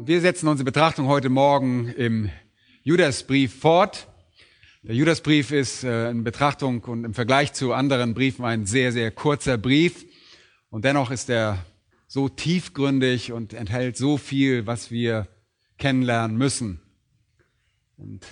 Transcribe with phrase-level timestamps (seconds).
[0.00, 2.30] Und wir setzen unsere Betrachtung heute Morgen im
[2.84, 4.08] Judasbrief fort.
[4.82, 9.10] Der Judasbrief ist äh, in Betrachtung und im Vergleich zu anderen Briefen ein sehr, sehr
[9.10, 10.06] kurzer Brief.
[10.70, 11.66] Und dennoch ist er
[12.06, 15.28] so tiefgründig und enthält so viel, was wir
[15.76, 16.80] kennenlernen müssen.
[17.98, 18.26] Und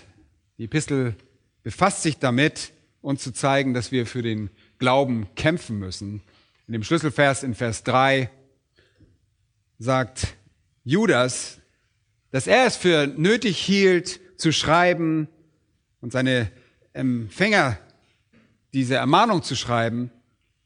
[0.56, 1.16] die Epistel
[1.64, 2.72] befasst sich damit,
[3.02, 6.22] uns zu zeigen, dass wir für den Glauben kämpfen müssen.
[6.66, 8.30] In dem Schlüsselvers in Vers 3
[9.78, 10.28] sagt
[10.82, 11.60] Judas,
[12.30, 15.28] dass er es für nötig hielt, zu schreiben
[16.00, 16.50] und seine
[16.92, 17.78] Empfänger
[18.72, 20.10] diese Ermahnung zu schreiben,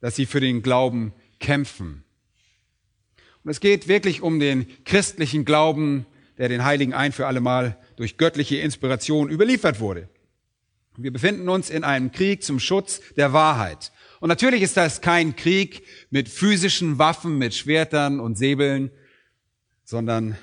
[0.01, 2.05] dass sie für den Glauben kämpfen.
[3.45, 6.07] Und es geht wirklich um den christlichen Glauben,
[6.39, 10.09] der den Heiligen ein für allemal durch göttliche Inspiration überliefert wurde.
[10.97, 13.93] Wir befinden uns in einem Krieg zum Schutz der Wahrheit.
[14.21, 18.91] Und natürlich ist das kein Krieg mit physischen Waffen, mit Schwertern und Säbeln,
[19.85, 20.37] sondern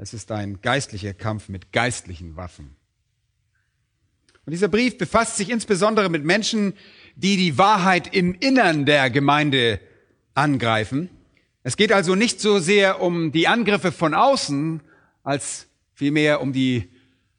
[0.00, 2.74] es ist ein geistlicher Kampf mit geistlichen Waffen.
[4.46, 6.72] Und dieser Brief befasst sich insbesondere mit Menschen,
[7.16, 9.78] die die Wahrheit im Innern der Gemeinde
[10.32, 11.10] angreifen.
[11.62, 14.80] Es geht also nicht so sehr um die Angriffe von außen,
[15.22, 16.88] als vielmehr um die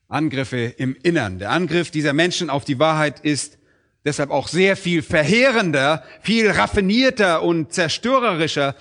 [0.07, 1.39] Angriffe im Innern.
[1.39, 3.57] Der Angriff dieser Menschen auf die Wahrheit ist
[4.05, 8.75] deshalb auch sehr viel verheerender, viel raffinierter und zerstörerischer,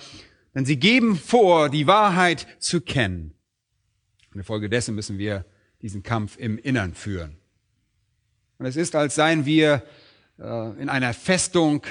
[0.53, 3.33] denn sie geben vor, die Wahrheit zu kennen.
[4.31, 5.45] Und infolgedessen müssen wir
[5.81, 7.37] diesen Kampf im Innern führen.
[8.57, 9.83] Und es ist, als seien wir
[10.39, 11.83] äh, in einer Festung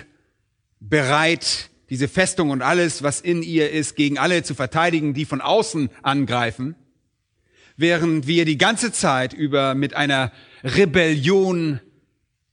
[0.79, 5.41] bereit, diese Festung und alles, was in ihr ist, gegen alle zu verteidigen, die von
[5.41, 6.77] außen angreifen
[7.81, 11.81] während wir die ganze Zeit über mit einer Rebellion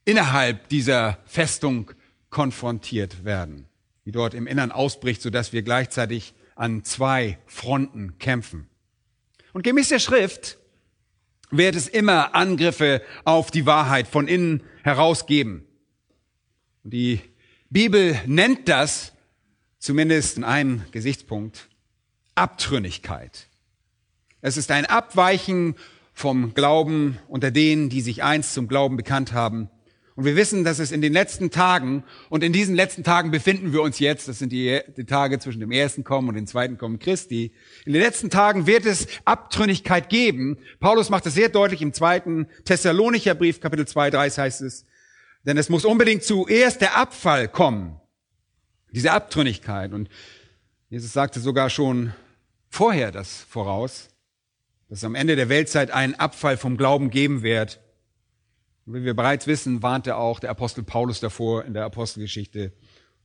[0.06, 1.92] innerhalb dieser Festung
[2.30, 3.66] konfrontiert werden,
[4.06, 8.70] die dort im Innern ausbricht, sodass wir gleichzeitig an zwei Fronten kämpfen.
[9.58, 10.60] Und gemäß der Schrift
[11.50, 15.66] wird es immer Angriffe auf die Wahrheit von innen heraus geben.
[16.84, 17.22] Die
[17.72, 19.14] Bibel nennt das,
[19.80, 21.70] zumindest in einem Gesichtspunkt,
[22.36, 23.48] Abtrünnigkeit.
[24.42, 25.74] Es ist ein Abweichen
[26.14, 29.72] vom Glauben unter denen, die sich einst zum Glauben bekannt haben.
[30.18, 33.72] Und wir wissen, dass es in den letzten Tagen, und in diesen letzten Tagen befinden
[33.72, 36.80] wir uns jetzt, das sind die, die, Tage zwischen dem ersten Kommen und dem zweiten
[36.80, 37.54] Kommen Christi,
[37.86, 40.58] in den letzten Tagen wird es Abtrünnigkeit geben.
[40.80, 44.88] Paulus macht das sehr deutlich im zweiten Thessalonicher Brief, Kapitel 2, 3 heißt es,
[45.46, 48.02] denn es muss unbedingt zuerst der Abfall kommen,
[48.92, 49.94] diese Abtrünnigkeit.
[49.94, 50.10] Und
[50.90, 52.12] Jesus sagte sogar schon
[52.70, 54.10] vorher das voraus,
[54.90, 57.82] dass es am Ende der Weltzeit einen Abfall vom Glauben geben wird.
[58.90, 62.72] Wie wir bereits wissen, warnte auch der Apostel Paulus davor in der Apostelgeschichte.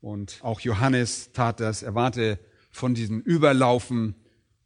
[0.00, 1.84] Und auch Johannes tat das.
[1.84, 2.40] Er warnte
[2.72, 4.16] von diesem Überlaufen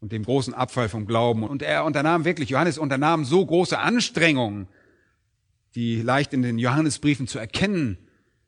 [0.01, 1.43] und dem großen Abfall vom Glauben.
[1.43, 4.69] Und er unternahm wirklich, Johannes unternahm so große Anstrengungen,
[5.75, 7.99] die leicht in den Johannesbriefen zu erkennen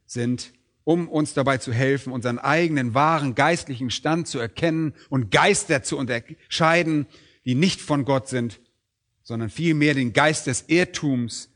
[0.06, 0.54] sind,
[0.84, 5.98] um uns dabei zu helfen, unseren eigenen wahren geistlichen Stand zu erkennen und Geister zu
[5.98, 7.08] unterscheiden,
[7.44, 8.58] die nicht von Gott sind,
[9.22, 11.50] sondern vielmehr den Geist des Irrtums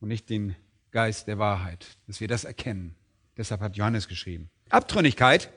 [0.00, 0.56] und nicht den
[0.90, 2.94] Geist der Wahrheit, dass wir das erkennen.
[3.36, 4.50] Deshalb hat Johannes geschrieben.
[4.68, 5.50] Abtrünnigkeit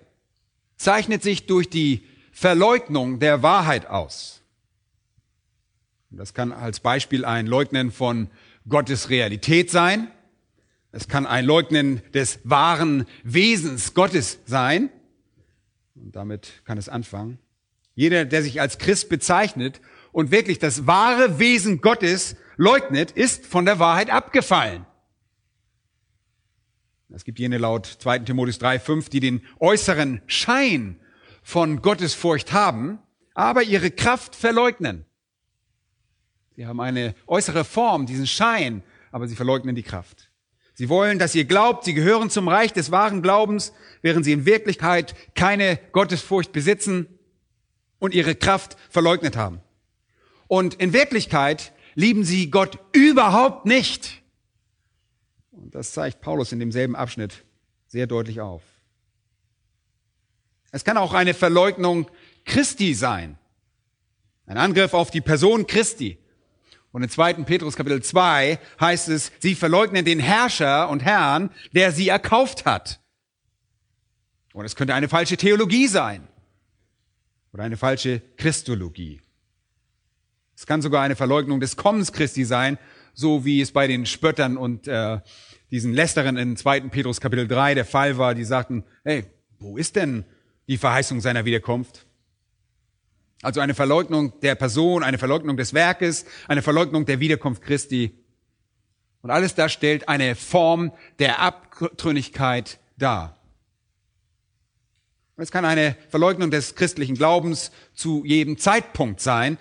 [0.78, 4.42] zeichnet sich durch die Verleugnung der Wahrheit aus.
[6.10, 8.30] Das kann als Beispiel ein Leugnen von
[8.68, 10.12] Gottes Realität sein.
[10.92, 14.90] Es kann ein Leugnen des wahren Wesens Gottes sein.
[15.96, 17.40] Und damit kann es anfangen.
[17.96, 19.80] Jeder, der sich als Christ bezeichnet
[20.12, 24.86] und wirklich das wahre Wesen Gottes leugnet, ist von der Wahrheit abgefallen.
[27.14, 28.20] Es gibt jene laut 2.
[28.20, 31.00] Timotheus 3, 5, die den äußeren Schein
[31.44, 33.00] von Gottesfurcht haben,
[33.34, 35.06] aber ihre Kraft verleugnen.
[36.56, 40.30] Sie haben eine äußere Form, diesen Schein, aber sie verleugnen die Kraft.
[40.74, 44.46] Sie wollen, dass ihr glaubt, sie gehören zum Reich des wahren Glaubens, während sie in
[44.46, 47.08] Wirklichkeit keine Gottesfurcht besitzen
[48.00, 49.60] und ihre Kraft verleugnet haben.
[50.48, 54.22] Und in Wirklichkeit lieben sie Gott überhaupt nicht.
[55.52, 57.44] Und das zeigt Paulus in demselben Abschnitt
[57.88, 58.64] sehr deutlich auf.
[60.72, 62.10] Es kann auch eine Verleugnung
[62.46, 63.38] Christi sein.
[64.46, 66.18] Ein Angriff auf die Person Christi.
[66.92, 67.34] Und in 2.
[67.46, 73.00] Petrus Kapitel 2 heißt es, sie verleugnen den Herrscher und Herrn, der sie erkauft hat.
[74.54, 76.28] Und es könnte eine falsche Theologie sein
[77.54, 79.22] oder eine falsche Christologie.
[80.62, 82.78] Es kann sogar eine Verleugnung des Kommens Christi sein,
[83.16, 85.20] so wie es bei den Spöttern und äh,
[85.72, 86.82] diesen Lästerern in 2.
[86.82, 89.26] Petrus Kapitel 3 der Fall war, die sagten, hey,
[89.58, 90.24] wo ist denn
[90.68, 92.06] die Verheißung seiner Wiederkunft?
[93.42, 98.12] Also eine Verleugnung der Person, eine Verleugnung des Werkes, eine Verleugnung der Wiederkunft Christi.
[99.24, 103.42] Und alles das stellt eine Form der Abtrünnigkeit dar.
[105.42, 109.58] Es kann eine Verleugnung des christlichen Glaubens zu jedem Zeitpunkt sein.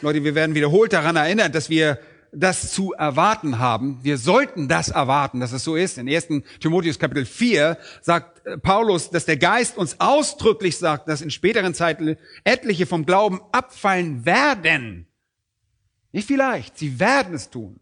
[0.00, 1.98] Leute, wir werden wiederholt daran erinnert, dass wir
[2.32, 4.00] das zu erwarten haben.
[4.02, 5.98] Wir sollten das erwarten, dass es so ist.
[5.98, 6.28] In 1.
[6.60, 11.74] Timotheus Kapitel 4 sagt äh, Paulus, dass der Geist uns ausdrücklich sagt, dass in späteren
[11.74, 15.06] Zeiten etliche vom Glauben abfallen werden.
[16.12, 17.80] Nicht vielleicht, sie werden es tun.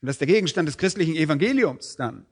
[0.00, 2.26] Und das ist der Gegenstand des christlichen Evangeliums dann.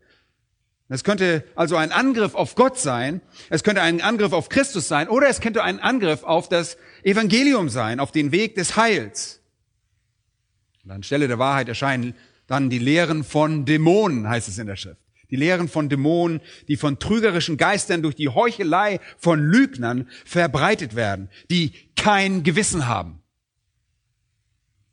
[0.89, 3.21] Es könnte also ein Angriff auf Gott sein,
[3.51, 7.69] es könnte ein Angriff auf Christus sein oder es könnte ein Angriff auf das Evangelium
[7.69, 9.41] sein, auf den Weg des Heils.
[10.85, 12.15] Und anstelle der Wahrheit erscheinen
[12.49, 15.01] dann die Lehren von Dämonen, heißt es in der Schrift.
[15.31, 21.29] Die Lehren von Dämonen, die von trügerischen Geistern durch die Heuchelei von Lügnern verbreitet werden,
[21.49, 23.23] die kein Gewissen haben.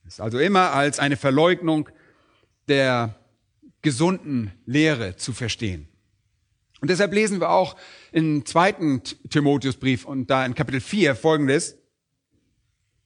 [0.07, 1.89] Ist also immer als eine Verleugnung
[2.67, 3.15] der
[3.81, 5.87] gesunden Lehre zu verstehen.
[6.79, 7.75] Und deshalb lesen wir auch
[8.11, 11.77] im zweiten Timotheusbrief und da in Kapitel 4 folgendes.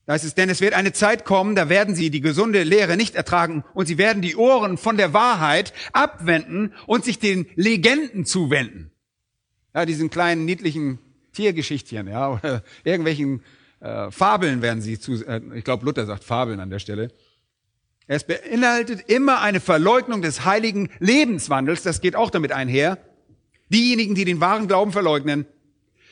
[0.08, 2.96] Da heißt es, denn es wird eine Zeit kommen, da werden sie die gesunde Lehre
[2.96, 8.24] nicht ertragen und sie werden die Ohren von der Wahrheit abwenden und sich den Legenden
[8.24, 8.90] zuwenden.
[9.74, 10.98] Ja, diesen kleinen niedlichen
[11.34, 13.42] Tiergeschichtchen, ja, oder irgendwelchen
[13.80, 17.12] äh, Fabeln werden sie zu, äh, ich glaube Luther sagt Fabeln an der Stelle.
[18.06, 22.96] Es beinhaltet immer eine Verleugnung des heiligen Lebenswandels, das geht auch damit einher.
[23.68, 25.44] Diejenigen, die den wahren Glauben verleugnen,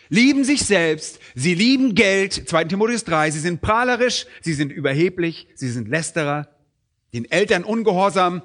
[0.09, 5.49] lieben sich selbst, sie lieben Geld, 2 Timotheus 3, sie sind prahlerisch, sie sind überheblich,
[5.55, 6.49] sie sind Lästerer,
[7.13, 8.43] den Eltern ungehorsam,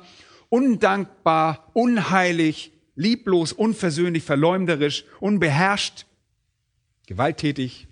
[0.49, 6.05] undankbar, unheilig, lieblos, unversöhnlich, verleumderisch, unbeherrscht,
[7.07, 7.87] gewalttätig.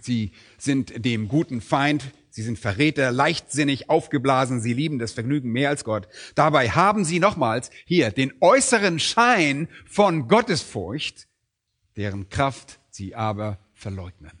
[0.00, 5.70] Sie sind dem guten Feind, sie sind Verräter, leichtsinnig, aufgeblasen, sie lieben das Vergnügen mehr
[5.70, 6.08] als Gott.
[6.34, 11.26] Dabei haben sie nochmals hier den äußeren Schein von Gottesfurcht,
[11.98, 14.32] deren Kraft sie aber verleugnen.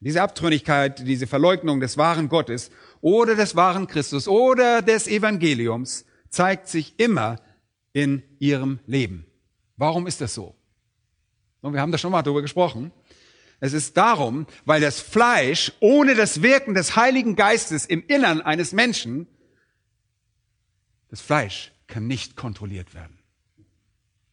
[0.00, 2.70] Diese Abtrünnigkeit, diese Verleugnung des wahren Gottes
[3.02, 7.36] oder des wahren Christus oder des Evangeliums zeigt sich immer
[7.92, 9.26] in ihrem Leben.
[9.76, 10.54] Warum ist das so?
[11.60, 12.90] Und wir haben da schon mal darüber gesprochen.
[13.60, 18.72] Es ist darum, weil das Fleisch ohne das Wirken des Heiligen Geistes im Innern eines
[18.72, 19.26] Menschen,
[21.10, 23.17] das Fleisch kann nicht kontrolliert werden.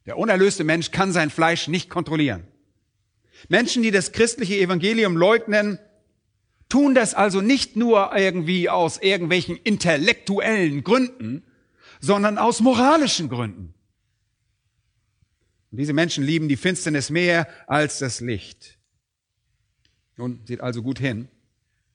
[0.05, 2.45] Der unerlöste Mensch kann sein Fleisch nicht kontrollieren.
[3.49, 5.79] Menschen, die das christliche Evangelium leugnen,
[6.69, 11.43] tun das also nicht nur irgendwie aus irgendwelchen intellektuellen Gründen,
[11.99, 13.73] sondern aus moralischen Gründen.
[15.71, 18.77] Und diese Menschen lieben die Finsternis mehr als das Licht.
[20.17, 21.27] Nun, seht also gut hin,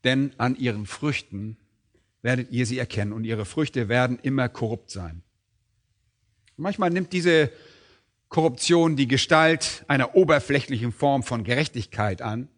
[0.05, 1.57] denn an ihren Früchten
[2.23, 5.23] werdet ihr sie erkennen und ihre Früchte werden immer korrupt sein.
[6.57, 7.51] manchmal nimmt diese
[8.31, 12.49] Korruption die Gestalt einer oberflächlichen Form von Gerechtigkeit an.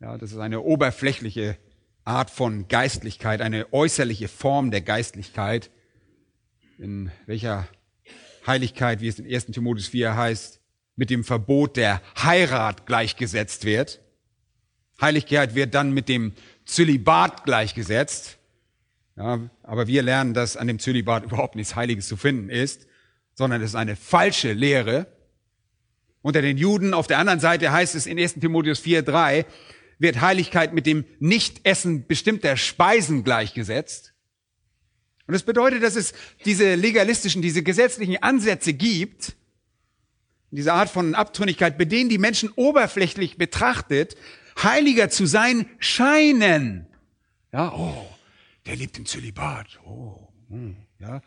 [0.00, 1.58] Ja, das ist eine oberflächliche
[2.04, 5.70] Art von Geistlichkeit, eine äußerliche Form der Geistlichkeit,
[6.78, 7.66] in welcher
[8.46, 9.46] Heiligkeit, wie es in 1.
[9.46, 10.60] Timotheus 4 heißt,
[10.94, 14.00] mit dem Verbot der Heirat gleichgesetzt wird.
[15.00, 16.32] Heiligkeit wird dann mit dem
[16.64, 18.38] Zölibat gleichgesetzt.
[19.16, 22.86] Ja, aber wir lernen, dass an dem Zölibat überhaupt nichts Heiliges zu finden ist
[23.34, 25.06] sondern es ist eine falsche Lehre.
[26.22, 29.44] Unter den Juden auf der anderen Seite heißt es in 1 Timotheus 4, 3,
[29.98, 34.12] wird Heiligkeit mit dem Nichtessen bestimmter Speisen gleichgesetzt.
[35.26, 36.12] Und das bedeutet, dass es
[36.44, 39.34] diese legalistischen, diese gesetzlichen Ansätze gibt,
[40.50, 44.16] diese Art von Abtrünnigkeit, bei denen die Menschen oberflächlich betrachtet,
[44.62, 46.86] heiliger zu sein scheinen.
[47.52, 48.06] Ja, oh,
[48.66, 49.80] der lebt im Zölibat.
[49.86, 51.22] Oh, hm, ja,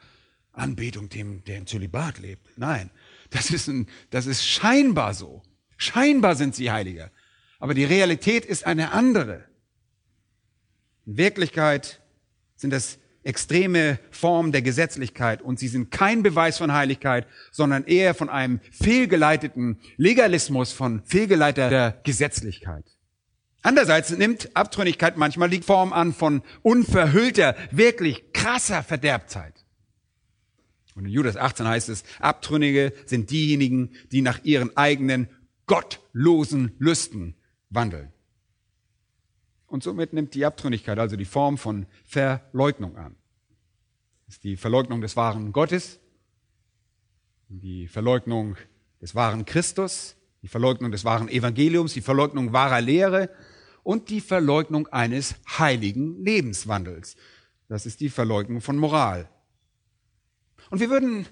[0.57, 2.45] Anbetung dem, der im Zölibat lebt.
[2.57, 2.89] Nein,
[3.29, 5.43] das ist, ein, das ist scheinbar so.
[5.77, 7.11] Scheinbar sind sie Heiliger.
[7.59, 9.45] Aber die Realität ist eine andere.
[11.05, 12.01] In Wirklichkeit
[12.55, 18.13] sind das extreme Formen der Gesetzlichkeit und sie sind kein Beweis von Heiligkeit, sondern eher
[18.13, 22.85] von einem fehlgeleiteten Legalismus, von fehlgeleiteter Gesetzlichkeit.
[23.63, 29.54] Andererseits nimmt Abtrünnigkeit manchmal die Form an von unverhüllter, wirklich krasser Verderbtheit.
[30.95, 35.27] Und in Judas 18 heißt es, Abtrünnige sind diejenigen, die nach ihren eigenen
[35.67, 37.35] gottlosen Lüsten
[37.69, 38.11] wandeln.
[39.67, 43.15] Und somit nimmt die Abtrünnigkeit also die Form von Verleugnung an.
[44.25, 45.99] Das ist die Verleugnung des wahren Gottes,
[47.49, 48.55] die Verleugnung
[49.01, 53.29] des wahren Christus, die Verleugnung des wahren Evangeliums, die Verleugnung wahrer Lehre
[53.83, 57.17] und die Verleugnung eines heiligen Lebenswandels.
[57.67, 59.29] Das ist die Verleugnung von Moral.
[60.69, 61.27] Und wir würden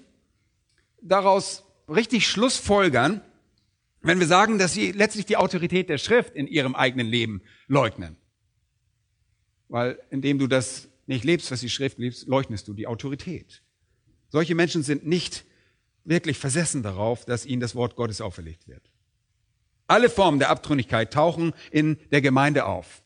[1.00, 3.20] daraus richtig Schlussfolgern,
[4.00, 8.16] wenn wir sagen, dass sie letztlich die Autorität der Schrift in ihrem eigenen Leben leugnen.
[9.68, 13.62] Weil indem du das nicht lebst, was die Schrift lebst, leugnest du die Autorität.
[14.28, 15.44] Solche Menschen sind nicht
[16.04, 18.90] wirklich versessen darauf, dass ihnen das Wort Gottes auferlegt wird.
[19.86, 23.03] Alle Formen der Abtrünnigkeit tauchen in der Gemeinde auf.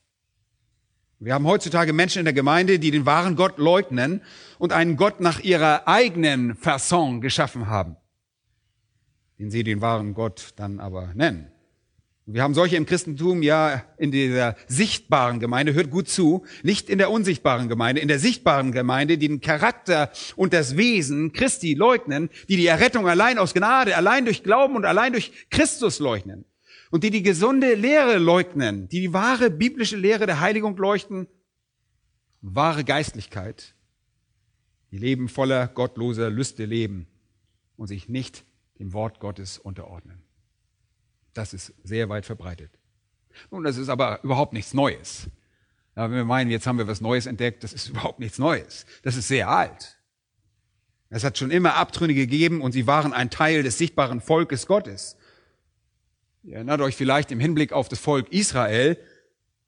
[1.21, 4.23] Wir haben heutzutage Menschen in der Gemeinde, die den wahren Gott leugnen
[4.59, 7.97] und einen Gott nach ihrer eigenen Fasson geschaffen haben,
[9.41, 11.51] den sie den wahren Gott dann aber nennen.
[12.25, 16.99] Wir haben solche im Christentum ja in dieser sichtbaren Gemeinde, hört gut zu, nicht in
[16.99, 22.31] der unsichtbaren Gemeinde, in der sichtbaren Gemeinde, die den Charakter und das Wesen Christi leugnen,
[22.49, 26.45] die die Errettung allein aus Gnade, allein durch Glauben und allein durch Christus leugnen
[26.91, 31.29] und die die gesunde Lehre leugnen, die die wahre biblische Lehre der Heiligung leuchten,
[32.41, 33.75] wahre Geistlichkeit,
[34.91, 37.07] die Leben voller gottloser Lüste leben
[37.77, 38.45] und sich nicht
[38.79, 40.23] dem Wort Gottes unterordnen.
[41.35, 42.71] Das ist sehr weit verbreitet.
[43.51, 45.29] Nun, das ist aber überhaupt nichts Neues.
[45.95, 48.87] Ja, wenn wir meinen, jetzt haben wir was Neues entdeckt, das ist überhaupt nichts Neues.
[49.03, 49.99] Das ist sehr alt.
[51.11, 55.17] Es hat schon immer Abtrünnige gegeben und sie waren ein Teil des sichtbaren Volkes Gottes.
[56.43, 58.97] Ihr erinnert euch vielleicht im Hinblick auf das Volk Israel,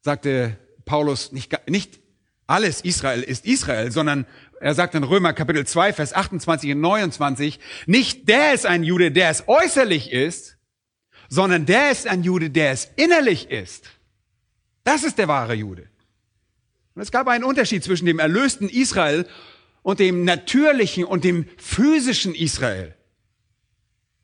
[0.03, 2.01] sagte Paulus nicht, nicht
[2.47, 4.27] alles Israel ist Israel, sondern
[4.61, 9.11] er sagt in Römer Kapitel 2, Vers 28 und 29, nicht der ist ein Jude,
[9.11, 10.59] der es äußerlich ist,
[11.29, 13.91] sondern der ist ein Jude, der es innerlich ist.
[14.85, 15.89] Das ist der wahre Jude.
[16.95, 19.27] Und es gab einen Unterschied zwischen dem erlösten Israel
[19.83, 22.95] und dem natürlichen und dem physischen Israel.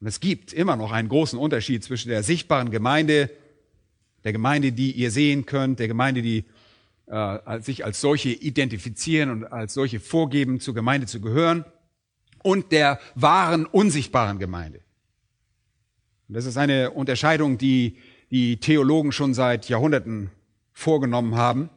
[0.07, 3.29] Und es gibt immer noch einen großen Unterschied zwischen der sichtbaren Gemeinde,
[4.23, 6.45] der Gemeinde, die ihr sehen könnt, der Gemeinde, die
[7.07, 11.65] äh, sich als solche identifizieren und als solche vorgeben, zur Gemeinde zu gehören,
[12.45, 14.79] und der wahren, unsichtbaren Gemeinde.
[16.29, 17.97] Und das ist eine Unterscheidung, die
[18.31, 20.31] die Theologen schon seit Jahrhunderten
[20.73, 21.69] vorgenommen haben.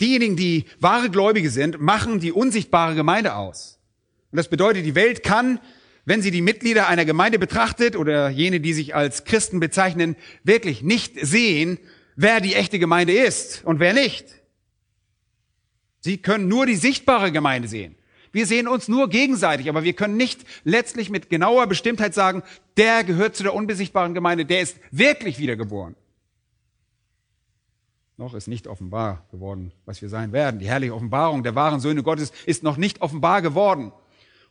[0.00, 3.80] Diejenigen, die wahre Gläubige sind, machen die unsichtbare Gemeinde aus.
[4.30, 5.58] Und das bedeutet, die Welt kann,
[6.10, 10.82] wenn sie die Mitglieder einer Gemeinde betrachtet oder jene, die sich als Christen bezeichnen, wirklich
[10.82, 11.78] nicht sehen,
[12.16, 14.26] wer die echte Gemeinde ist und wer nicht.
[16.00, 17.94] Sie können nur die sichtbare Gemeinde sehen.
[18.32, 22.42] Wir sehen uns nur gegenseitig, aber wir können nicht letztlich mit genauer Bestimmtheit sagen,
[22.76, 25.94] der gehört zu der unbesichtbaren Gemeinde, der ist wirklich wiedergeboren.
[28.16, 30.58] Noch ist nicht offenbar geworden, was wir sein werden.
[30.58, 33.92] Die herrliche Offenbarung der wahren Söhne Gottes ist noch nicht offenbar geworden.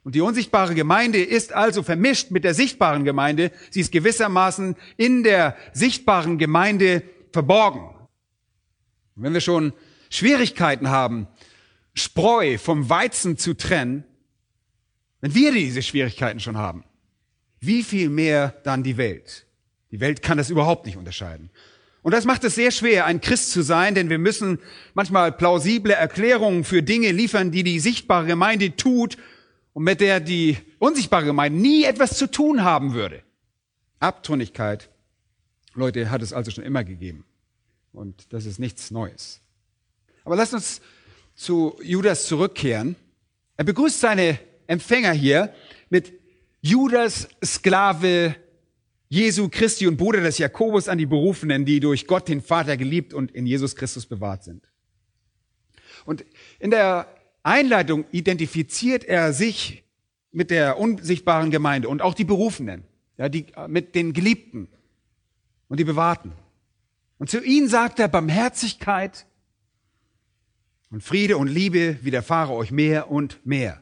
[0.03, 3.51] Und die unsichtbare Gemeinde ist also vermischt mit der sichtbaren Gemeinde.
[3.69, 7.81] Sie ist gewissermaßen in der sichtbaren Gemeinde verborgen.
[9.15, 9.73] Und wenn wir schon
[10.09, 11.27] Schwierigkeiten haben,
[11.93, 14.05] Spreu vom Weizen zu trennen,
[15.21, 16.85] wenn wir diese Schwierigkeiten schon haben,
[17.59, 19.45] wie viel mehr dann die Welt?
[19.91, 21.49] Die Welt kann das überhaupt nicht unterscheiden.
[22.01, 24.59] Und das macht es sehr schwer, ein Christ zu sein, denn wir müssen
[24.93, 29.17] manchmal plausible Erklärungen für Dinge liefern, die die sichtbare Gemeinde tut
[29.73, 33.23] und mit der die unsichtbare Gemeinde nie etwas zu tun haben würde.
[33.99, 34.89] Abtrünnigkeit,
[35.73, 37.25] Leute, hat es also schon immer gegeben.
[37.91, 39.41] Und das ist nichts Neues.
[40.23, 40.81] Aber lasst uns
[41.35, 42.95] zu Judas zurückkehren.
[43.57, 45.53] Er begrüßt seine Empfänger hier
[45.89, 46.13] mit
[46.61, 48.35] Judas Sklave
[49.09, 53.13] Jesu Christi und Bruder des Jakobus an die Berufenen, die durch Gott den Vater geliebt
[53.13, 54.69] und in Jesus Christus bewahrt sind.
[56.05, 56.23] Und
[56.59, 57.07] in der
[57.43, 59.83] Einleitung identifiziert er sich
[60.31, 62.83] mit der unsichtbaren Gemeinde und auch die Berufenen,
[63.17, 64.67] ja, die, mit den Geliebten
[65.67, 66.31] und die Bewahrten.
[67.17, 69.25] Und zu ihnen sagt er Barmherzigkeit,
[70.91, 73.81] und Friede und Liebe widerfahre euch mehr und mehr.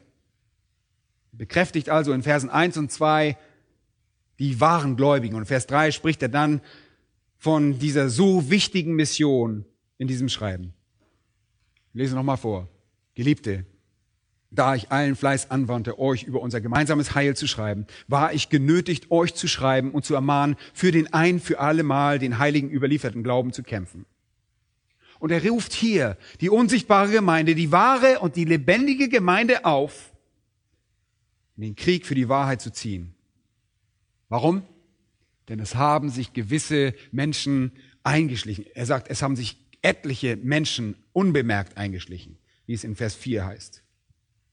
[1.32, 3.36] Bekräftigt also in Versen 1 und 2
[4.38, 5.34] die wahren Gläubigen.
[5.34, 6.60] Und Vers 3 spricht er dann
[7.38, 9.64] von dieser so wichtigen Mission
[9.96, 10.74] in diesem Schreiben.
[11.92, 12.68] Ich lese nochmal vor.
[13.18, 13.66] Geliebte,
[14.52, 19.10] da ich allen Fleiß anwandte, euch über unser gemeinsames Heil zu schreiben, war ich genötigt,
[19.10, 23.24] euch zu schreiben und zu ermahnen, für den ein für alle Mal den Heiligen überlieferten
[23.24, 24.06] Glauben zu kämpfen.
[25.18, 30.12] Und er ruft hier die unsichtbare Gemeinde, die wahre und die lebendige Gemeinde auf,
[31.56, 33.16] in den Krieg für die Wahrheit zu ziehen.
[34.28, 34.62] Warum?
[35.48, 37.72] Denn es haben sich gewisse Menschen
[38.04, 38.64] eingeschlichen.
[38.74, 43.82] Er sagt, es haben sich etliche Menschen unbemerkt eingeschlichen, wie es in Vers 4 heißt.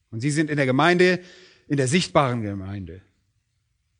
[0.09, 1.19] Und sie sind in der Gemeinde,
[1.67, 3.01] in der sichtbaren Gemeinde.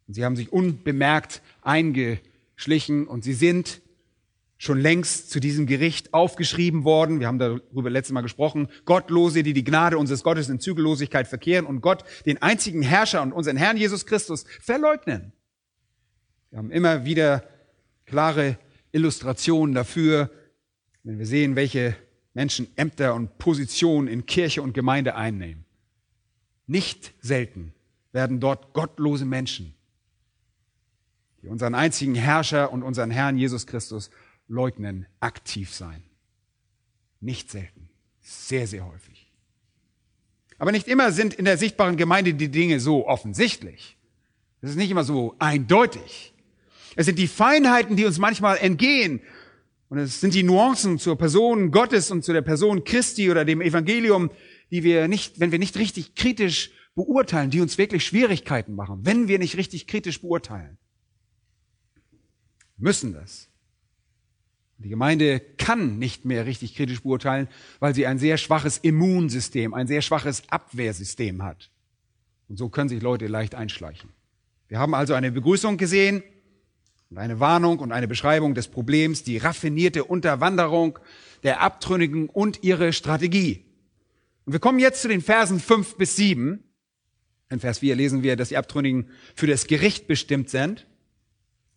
[0.07, 3.81] Und sie haben sich unbemerkt eingeschlichen und sie sind
[4.57, 7.19] schon längst zu diesem Gericht aufgeschrieben worden.
[7.19, 8.69] Wir haben darüber letztes Mal gesprochen.
[8.86, 13.34] Gottlose, die die Gnade unseres Gottes in Zügellosigkeit verkehren und Gott, den einzigen Herrscher und
[13.34, 15.34] unseren Herrn Jesus Christus, verleugnen.
[16.51, 17.43] Wir haben immer wieder
[18.05, 18.57] klare
[18.93, 20.31] Illustrationen dafür,
[21.03, 21.98] wenn wir sehen, welche
[22.36, 25.65] Menschen Ämter und Positionen in Kirche und Gemeinde einnehmen.
[26.68, 27.74] Nicht selten
[28.12, 29.74] werden dort gottlose Menschen,
[31.42, 34.12] die unseren einzigen Herrscher und unseren Herrn Jesus Christus
[34.48, 36.04] leugnen, aktiv sein.
[37.22, 37.89] Nicht selten,
[38.22, 39.32] sehr, sehr häufig.
[40.58, 43.98] Aber nicht immer sind in der sichtbaren Gemeinde die Dinge so offensichtlich.
[44.62, 46.34] Es ist nicht immer so eindeutig.
[46.96, 49.22] Es sind die Feinheiten, die uns manchmal entgehen.
[49.89, 53.62] Und es sind die Nuancen zur Person Gottes und zu der Person Christi oder dem
[53.62, 54.32] Evangelium,
[54.72, 59.27] die wir nicht, wenn wir nicht richtig kritisch beurteilen, die uns wirklich Schwierigkeiten machen, wenn
[59.27, 60.77] wir nicht richtig kritisch beurteilen.
[62.77, 63.50] Wir müssen das.
[64.77, 67.48] Die Gemeinde kann nicht mehr richtig kritisch beurteilen,
[67.80, 71.72] weil sie ein sehr schwaches Immunsystem, ein sehr schwaches Abwehrsystem hat.
[72.50, 74.10] Und so können sich Leute leicht einschleichen.
[74.68, 76.24] Wir haben also eine Begrüßung gesehen
[77.10, 81.00] und eine Warnung und eine Beschreibung des Problems, die raffinierte Unterwanderung
[81.44, 83.66] der Abtrünnigen und ihre Strategie.
[84.46, 86.64] Und wir kommen jetzt zu den Versen fünf bis sieben.
[87.50, 90.88] In Vers 4 lesen wir, dass die Abtrünnigen für das Gericht bestimmt sind,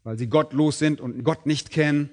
[0.03, 2.11] weil sie gottlos sind und Gott nicht kennen.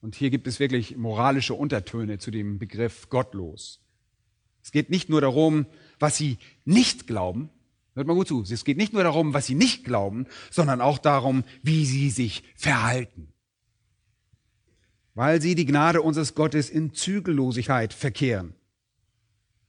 [0.00, 3.80] Und hier gibt es wirklich moralische Untertöne zu dem Begriff gottlos.
[4.62, 5.66] Es geht nicht nur darum,
[5.98, 7.50] was sie nicht glauben,
[7.96, 10.98] hört mal gut zu, es geht nicht nur darum, was sie nicht glauben, sondern auch
[10.98, 13.32] darum, wie sie sich verhalten.
[15.14, 18.54] Weil sie die Gnade unseres Gottes in Zügellosigkeit verkehren.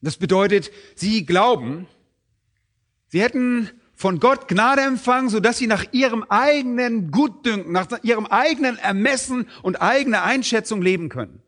[0.02, 1.88] Das bedeutet, sie glauben,
[3.08, 8.78] sie hätten von Gott Gnade empfangen, sodass sie nach ihrem eigenen Gutdünken, nach ihrem eigenen
[8.78, 11.42] Ermessen und eigener Einschätzung leben können.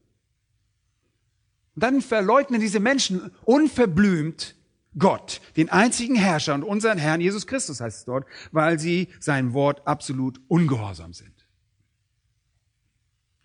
[1.76, 4.56] Und dann verleugnen diese Menschen unverblümt
[4.98, 9.52] Gott, den einzigen Herrscher und unseren Herrn Jesus Christus heißt es dort, weil sie sein
[9.52, 11.46] Wort absolut ungehorsam sind.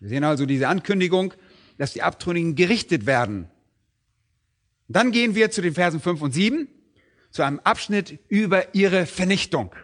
[0.00, 1.34] Wir sehen also diese Ankündigung,
[1.78, 3.48] dass die Abtrünnigen gerichtet werden
[4.88, 6.68] dann gehen wir zu den Versen 5 und 7,
[7.30, 9.74] zu einem Abschnitt über ihre Vernichtung.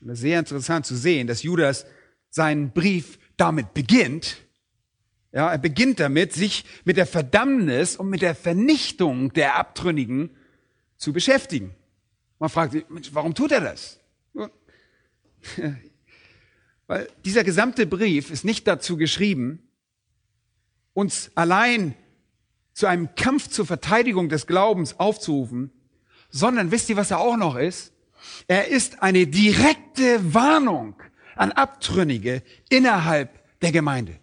[0.00, 1.86] Und es ist sehr interessant zu sehen, dass Judas
[2.30, 4.38] seinen Brief damit beginnt.
[5.32, 10.30] Ja, er beginnt damit, sich mit der Verdammnis und mit der Vernichtung der Abtrünnigen
[10.96, 11.74] zu beschäftigen.
[12.38, 14.00] Man fragt sich, warum tut er das?
[16.86, 19.62] Weil dieser gesamte Brief ist nicht dazu geschrieben,
[20.92, 21.94] uns allein
[22.72, 25.72] zu einem Kampf zur Verteidigung des Glaubens aufzurufen,
[26.30, 27.92] sondern wisst ihr, was er auch noch ist?
[28.48, 30.94] Er ist eine direkte Warnung
[31.36, 34.18] an Abtrünnige innerhalb der Gemeinde.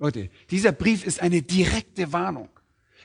[0.00, 2.48] Leute, dieser Brief ist eine direkte Warnung.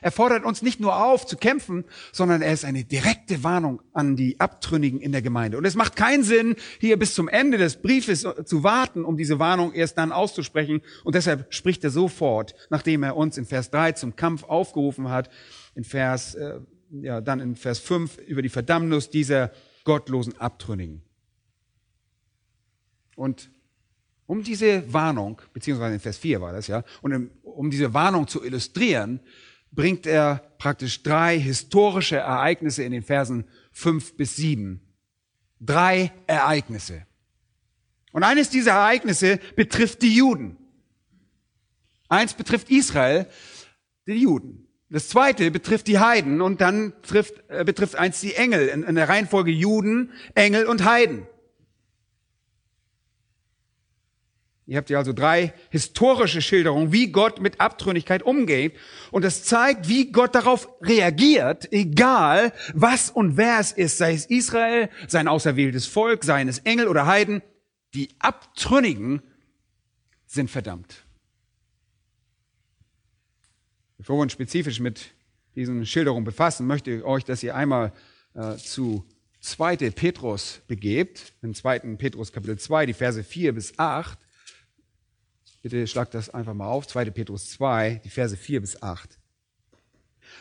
[0.00, 4.16] Er fordert uns nicht nur auf zu kämpfen, sondern er ist eine direkte Warnung an
[4.16, 5.58] die Abtrünnigen in der Gemeinde.
[5.58, 9.38] Und es macht keinen Sinn, hier bis zum Ende des Briefes zu warten, um diese
[9.38, 10.80] Warnung erst dann auszusprechen.
[11.04, 15.30] Und deshalb spricht er sofort, nachdem er uns in Vers 3 zum Kampf aufgerufen hat,
[15.74, 19.50] in Vers, äh, ja, dann in Vers 5 über die Verdammnis dieser
[19.84, 21.02] gottlosen Abtrünnigen.
[23.16, 23.50] Und
[24.26, 28.44] um diese Warnung, beziehungsweise in Vers 4 war das ja, und um diese Warnung zu
[28.44, 29.20] illustrieren,
[29.72, 34.80] bringt er praktisch drei historische Ereignisse in den Versen fünf bis sieben.
[35.60, 37.06] Drei Ereignisse.
[38.12, 40.56] Und eines dieser Ereignisse betrifft die Juden.
[42.08, 43.26] Eins betrifft Israel,
[44.06, 44.66] die Juden.
[44.88, 48.94] Das zweite betrifft die Heiden und dann trifft, äh, betrifft eins die Engel in, in
[48.94, 51.26] der Reihenfolge Juden, Engel und Heiden.
[54.68, 58.76] Ihr habt ja also drei historische Schilderungen, wie Gott mit Abtrünnigkeit umgeht.
[59.12, 64.26] Und es zeigt, wie Gott darauf reagiert, egal was und wer es ist, sei es
[64.26, 67.42] Israel, sein auserwähltes Volk, seien es Engel oder Heiden.
[67.94, 69.22] Die Abtrünnigen
[70.26, 71.04] sind verdammt.
[73.98, 75.12] Bevor wir uns spezifisch mit
[75.54, 77.92] diesen Schilderungen befassen, möchte ich euch, dass ihr einmal
[78.34, 79.06] äh, zu
[79.40, 79.76] 2.
[79.90, 81.78] Petrus begebt, in 2.
[81.96, 84.18] Petrus Kapitel 2, die Verse 4 bis 8.
[85.66, 87.06] Bitte schlagt das einfach mal auf, 2.
[87.06, 89.18] Petrus 2, die Verse 4 bis 8.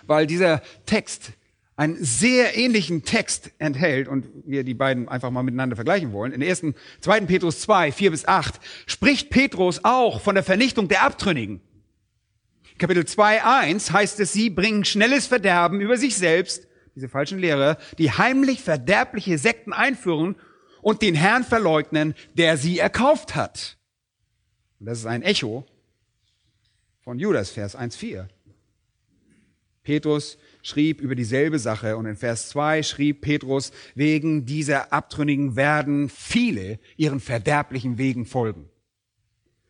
[0.05, 1.31] Weil dieser Text
[1.75, 6.31] einen sehr ähnlichen Text enthält und wir die beiden einfach mal miteinander vergleichen wollen.
[6.31, 6.75] In 1.
[7.01, 7.21] 2.
[7.21, 11.59] Petrus 2, 4 bis 8 spricht Petrus auch von der Vernichtung der Abtrünnigen.
[12.77, 17.79] Kapitel 2, 1 heißt es, sie bringen schnelles Verderben über sich selbst, diese falschen Lehrer,
[17.97, 20.35] die heimlich verderbliche Sekten einführen
[20.83, 23.79] und den Herrn verleugnen, der sie erkauft hat.
[24.85, 25.65] Und das ist ein Echo
[27.01, 28.27] von Judas, Vers 1, 4.
[29.81, 36.07] Petrus schrieb über dieselbe Sache und in Vers 2 schrieb Petrus, wegen dieser Abtrünnigen werden
[36.07, 38.69] viele ihren verderblichen Wegen folgen.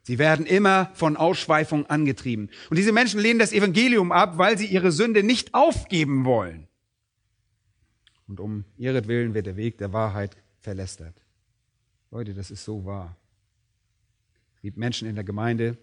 [0.01, 2.49] Sie werden immer von Ausschweifung angetrieben.
[2.69, 6.67] Und diese Menschen lehnen das Evangelium ab, weil sie ihre Sünde nicht aufgeben wollen.
[8.27, 11.15] Und um ihretwillen wird der Weg der Wahrheit verlästert.
[12.11, 13.15] Leute, das ist so wahr.
[14.65, 15.77] Es gibt Menschen in der Gemeinde,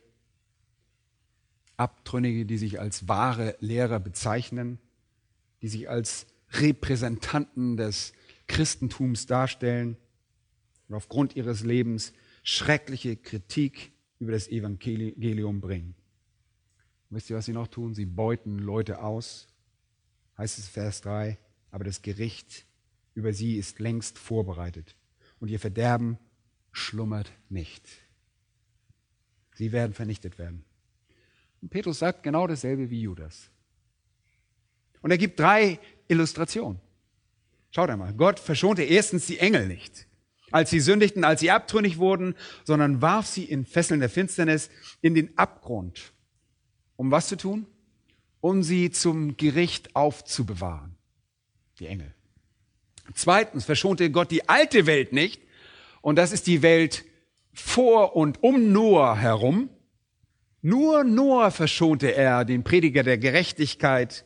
[1.77, 4.81] Abtrünnige, die sich als wahre Lehrer bezeichnen,
[5.63, 8.13] die sich als Repräsentanten des
[8.49, 9.97] Christentums darstellen
[10.89, 15.95] und aufgrund ihres Lebens schreckliche Kritik über das Evangelium bringen.
[17.09, 17.95] wisst ihr, was sie noch tun?
[17.95, 19.47] Sie beuten Leute aus.
[20.37, 21.39] Heißt es Vers 3,
[21.71, 22.67] aber das Gericht
[23.15, 24.97] über sie ist längst vorbereitet
[25.39, 26.19] und ihr Verderben
[26.73, 28.02] schlummert nicht.
[29.55, 30.65] Sie werden vernichtet werden.
[31.61, 33.51] Und Petrus sagt genau dasselbe wie Judas.
[35.01, 36.81] Und er gibt drei Illustrationen.
[37.71, 40.07] Schaut einmal, Gott verschonte erstens die Engel nicht,
[40.51, 42.35] als sie sündigten, als sie abtrünnig wurden,
[42.65, 46.13] sondern warf sie in Fesseln der Finsternis in den Abgrund.
[46.97, 47.67] Um was zu tun?
[48.41, 50.97] Um sie zum Gericht aufzubewahren.
[51.79, 52.15] Die Engel.
[53.15, 55.43] Zweitens verschonte Gott die alte Welt nicht,
[56.01, 57.05] und das ist die Welt
[57.53, 59.69] vor und um Noah herum.
[60.63, 64.25] Nur Noah verschonte er, den Prediger der Gerechtigkeit,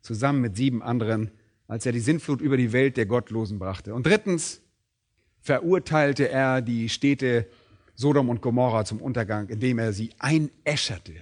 [0.00, 1.30] zusammen mit sieben anderen,
[1.68, 3.94] als er die Sintflut über die Welt der Gottlosen brachte.
[3.94, 4.60] Und drittens
[5.40, 7.46] verurteilte er die Städte
[7.94, 11.12] Sodom und Gomorra zum Untergang, indem er sie einäscherte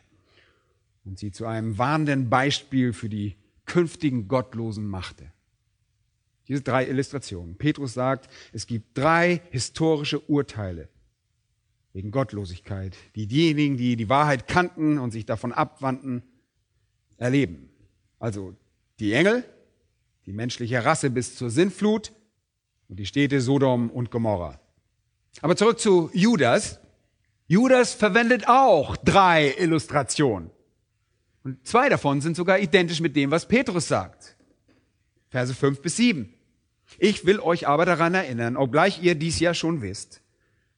[1.04, 3.36] und sie zu einem warnenden Beispiel für die
[3.66, 5.32] künftigen Gottlosen machte.
[6.48, 7.56] Diese drei Illustrationen.
[7.56, 10.88] Petrus sagt, es gibt drei historische Urteile
[11.92, 16.22] wegen Gottlosigkeit, die diejenigen, die die Wahrheit kannten und sich davon abwandten,
[17.18, 17.68] erleben.
[18.18, 18.54] Also
[18.98, 19.44] die Engel,
[20.26, 22.12] die menschliche Rasse bis zur Sintflut
[22.88, 24.60] und die Städte Sodom und Gomorra.
[25.40, 26.80] Aber zurück zu Judas.
[27.46, 30.50] Judas verwendet auch drei Illustrationen.
[31.44, 34.36] Und zwei davon sind sogar identisch mit dem, was Petrus sagt.
[35.28, 36.32] Verse 5 bis 7.
[36.98, 40.21] Ich will euch aber daran erinnern, obgleich ihr dies ja schon wisst,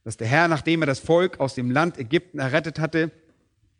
[0.04, 3.10] dass der Herr, nachdem er das Volk aus dem Land Ägypten errettet hatte,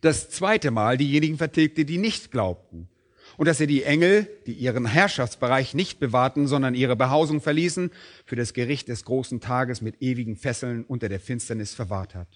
[0.00, 2.88] das zweite Mal diejenigen vertilgte, die nicht glaubten
[3.37, 7.90] und dass er die Engel, die ihren Herrschaftsbereich nicht bewahrten, sondern ihre Behausung verließen,
[8.24, 12.28] für das Gericht des großen Tages mit ewigen Fesseln unter der Finsternis verwahrt hat.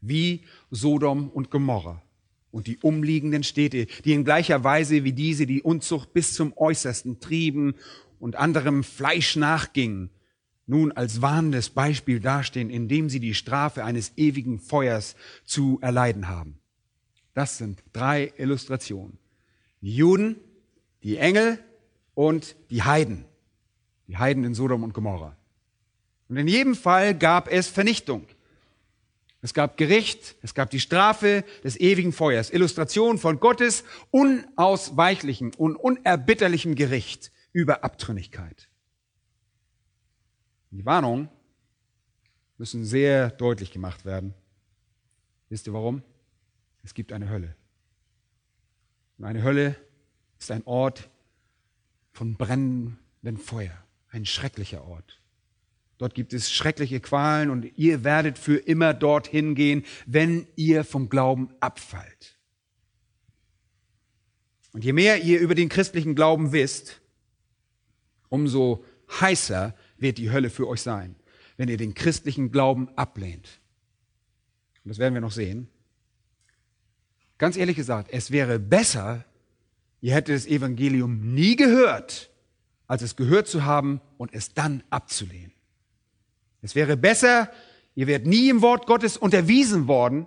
[0.00, 2.02] Wie Sodom und Gomorra
[2.50, 7.20] und die umliegenden Städte, die in gleicher Weise wie diese die Unzucht bis zum Äußersten
[7.20, 7.74] trieben
[8.20, 10.10] und anderem Fleisch nachgingen,
[10.68, 16.60] nun als warnendes Beispiel dastehen, indem sie die Strafe eines ewigen Feuers zu erleiden haben.
[17.34, 19.18] Das sind drei Illustrationen
[19.80, 20.36] die Juden,
[21.02, 21.58] die Engel
[22.14, 23.24] und die Heiden.
[24.08, 25.36] Die Heiden in Sodom und Gomorra.
[26.28, 28.26] Und in jedem Fall gab es Vernichtung.
[29.40, 35.76] Es gab Gericht, es gab die Strafe des ewigen Feuers, Illustration von Gottes unausweichlichem und
[35.76, 38.67] unerbitterlichem Gericht über Abtrünnigkeit.
[40.70, 41.28] Die Warnungen
[42.58, 44.34] müssen sehr deutlich gemacht werden.
[45.48, 46.02] Wisst ihr warum?
[46.82, 47.56] Es gibt eine Hölle.
[49.16, 49.76] Und eine Hölle
[50.38, 51.08] ist ein Ort
[52.12, 53.76] von brennendem Feuer,
[54.10, 55.20] ein schrecklicher Ort.
[55.98, 61.08] Dort gibt es schreckliche Qualen und ihr werdet für immer dorthin gehen, wenn ihr vom
[61.08, 62.38] Glauben abfallt.
[64.72, 67.00] Und je mehr ihr über den christlichen Glauben wisst,
[68.28, 68.84] umso
[69.20, 71.16] heißer wird die Hölle für euch sein,
[71.56, 73.60] wenn ihr den christlichen Glauben ablehnt.
[74.84, 75.68] Und das werden wir noch sehen.
[77.36, 79.24] Ganz ehrlich gesagt, es wäre besser,
[80.00, 82.30] ihr hättet das Evangelium nie gehört,
[82.86, 85.52] als es gehört zu haben und es dann abzulehnen.
[86.62, 87.50] Es wäre besser,
[87.94, 90.26] ihr wärt nie im Wort Gottes unterwiesen worden,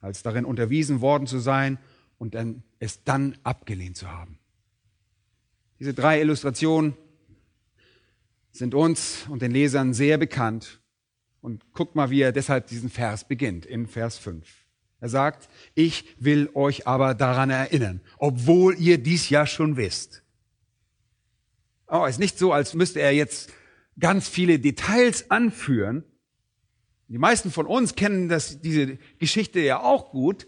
[0.00, 1.78] als darin unterwiesen worden zu sein
[2.18, 4.38] und dann, es dann abgelehnt zu haben.
[5.78, 6.94] Diese drei Illustrationen
[8.52, 10.80] sind uns und den Lesern sehr bekannt.
[11.40, 14.46] Und guckt mal, wie er deshalb diesen Vers beginnt, in Vers 5.
[15.00, 20.22] Er sagt, ich will euch aber daran erinnern, obwohl ihr dies ja schon wisst.
[21.88, 23.52] Oh, ist nicht so, als müsste er jetzt
[23.98, 26.04] ganz viele Details anführen.
[27.08, 30.46] Die meisten von uns kennen das, diese Geschichte ja auch gut,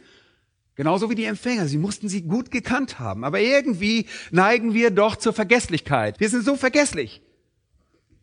[0.76, 1.66] genauso wie die Empfänger.
[1.66, 3.24] Sie mussten sie gut gekannt haben.
[3.24, 6.20] Aber irgendwie neigen wir doch zur Vergesslichkeit.
[6.20, 7.23] Wir sind so vergesslich.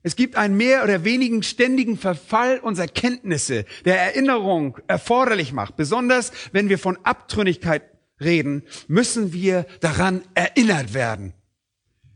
[0.03, 5.75] Es gibt einen mehr oder wenigen ständigen Verfall unserer Kenntnisse, der Erinnerung erforderlich macht.
[5.75, 7.83] Besonders wenn wir von Abtrünnigkeit
[8.19, 11.33] reden, müssen wir daran erinnert werden.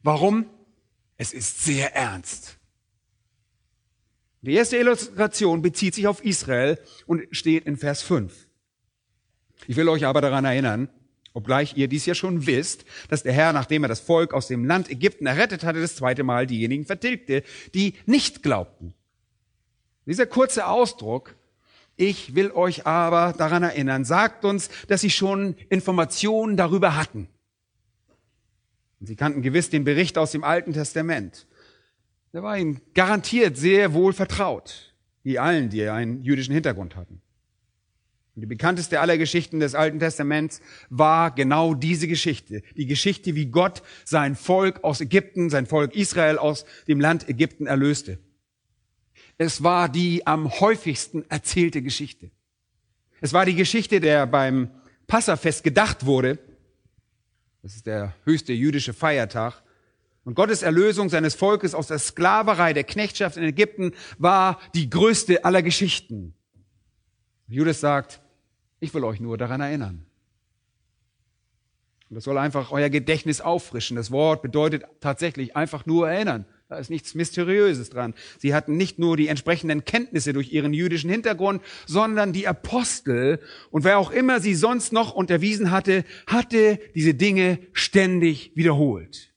[0.03, 0.45] Warum?
[1.17, 2.57] Es ist sehr ernst.
[4.41, 8.47] Die erste Illustration bezieht sich auf Israel und steht in Vers 5.
[9.67, 10.89] Ich will euch aber daran erinnern,
[11.35, 14.65] obgleich ihr dies ja schon wisst, dass der Herr, nachdem er das Volk aus dem
[14.65, 17.43] Land Ägypten errettet hatte, das zweite Mal diejenigen vertilgte,
[17.75, 18.93] die nicht glaubten.
[20.07, 21.35] Dieser kurze Ausdruck,
[21.97, 27.27] ich will euch aber daran erinnern, sagt uns, dass sie schon Informationen darüber hatten.
[29.01, 31.47] sie kannten gewiss den Bericht aus dem Alten Testament.
[32.33, 34.93] Der war ihnen garantiert sehr wohl vertraut,
[35.23, 37.21] wie allen, die einen jüdischen Hintergrund hatten.
[38.37, 42.63] Die bekannteste aller Geschichten des Alten Testaments war genau diese Geschichte.
[42.75, 47.65] Die Geschichte, wie Gott sein Volk aus Ägypten, sein Volk Israel aus dem Land Ägypten
[47.65, 48.19] erlöste.
[49.37, 52.29] Es war die am häufigsten erzählte Geschichte.
[53.21, 54.69] Es war die Geschichte, der beim
[55.07, 56.37] Passafest gedacht wurde.
[57.61, 59.63] Das ist der höchste jüdische Feiertag.
[60.25, 65.45] Und Gottes Erlösung seines Volkes aus der Sklaverei, der Knechtschaft in Ägypten war die größte
[65.45, 66.33] aller Geschichten.
[67.47, 68.21] Judas sagt,
[68.79, 70.05] ich will euch nur daran erinnern.
[72.09, 73.97] Und das soll einfach euer Gedächtnis auffrischen.
[73.97, 76.45] Das Wort bedeutet tatsächlich einfach nur erinnern.
[76.67, 78.15] Da ist nichts Mysteriöses dran.
[78.39, 83.83] Sie hatten nicht nur die entsprechenden Kenntnisse durch ihren jüdischen Hintergrund, sondern die Apostel und
[83.83, 89.31] wer auch immer sie sonst noch unterwiesen hatte, hatte diese Dinge ständig wiederholt.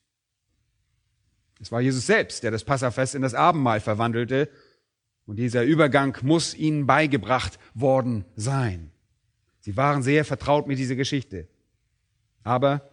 [1.59, 4.49] Es war Jesus selbst, der das Passafest in das Abendmahl verwandelte.
[5.25, 8.91] Und dieser Übergang muss ihnen beigebracht worden sein.
[9.59, 11.47] Sie waren sehr vertraut mit dieser Geschichte.
[12.43, 12.89] Aber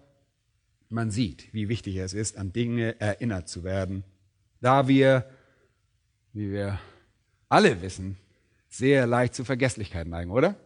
[0.89, 4.05] man sieht, wie wichtig es ist, an Dinge erinnert zu werden,
[4.61, 5.29] da wir,
[6.33, 6.79] wie wir
[7.49, 8.17] alle wissen,
[8.69, 10.57] sehr leicht zu Vergesslichkeit neigen, oder?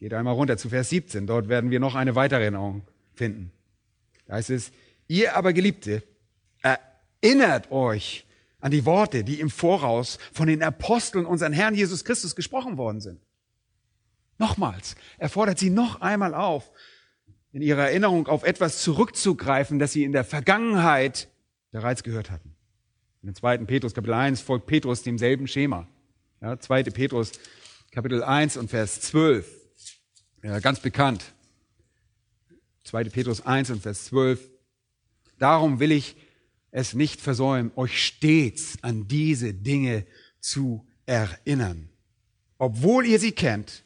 [0.00, 2.82] Geht einmal runter zu Vers 17, dort werden wir noch eine weitere Erinnerung
[3.14, 3.50] finden.
[4.26, 4.70] Da heißt es,
[5.08, 6.02] ihr aber Geliebte,
[6.62, 8.24] erinnert euch
[8.60, 13.00] an die Worte, die im Voraus von den Aposteln unseren Herrn Jesus Christus gesprochen worden
[13.00, 13.20] sind.
[14.38, 16.70] Nochmals, er fordert sie noch einmal auf,
[17.52, 21.28] in ihrer Erinnerung auf etwas zurückzugreifen, das sie in der Vergangenheit
[21.70, 22.54] bereits gehört hatten.
[23.22, 25.88] In dem zweiten Petrus Kapitel 1 folgt Petrus demselben Schema.
[26.40, 26.84] Ja, 2.
[26.84, 27.32] Petrus
[27.90, 29.46] Kapitel 1 und Vers 12.
[30.44, 31.32] Ja, ganz bekannt.
[32.84, 33.04] 2.
[33.04, 34.40] Petrus 1 und Vers 12.
[35.38, 36.16] Darum will ich
[36.70, 40.06] es nicht versäumen, euch stets an diese Dinge
[40.38, 41.88] zu erinnern.
[42.58, 43.82] Obwohl ihr sie kennt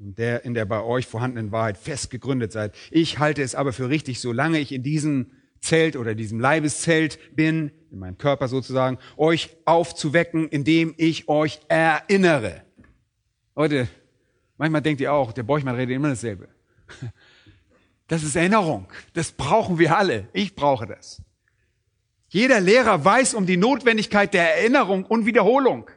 [0.00, 2.74] und der in der bei euch vorhandenen Wahrheit fest gegründet seid.
[2.90, 7.70] Ich halte es aber für richtig, solange ich in diesem Zelt oder diesem Leibeszelt bin,
[7.90, 12.62] in meinem Körper sozusagen, euch aufzuwecken, indem ich euch erinnere.
[13.54, 13.88] Leute,
[14.56, 16.48] manchmal denkt ihr auch, der Borchmann redet immer dasselbe.
[18.08, 18.88] Das ist Erinnerung.
[19.12, 20.28] Das brauchen wir alle.
[20.32, 21.22] Ich brauche das.
[22.28, 25.88] Jeder Lehrer weiß um die Notwendigkeit der Erinnerung und Wiederholung.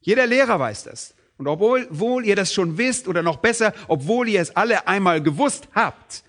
[0.00, 1.14] Jeder Lehrer weiß das.
[1.44, 5.22] Und obwohl, obwohl ihr das schon wisst oder noch besser, obwohl ihr es alle einmal
[5.22, 6.24] gewusst habt,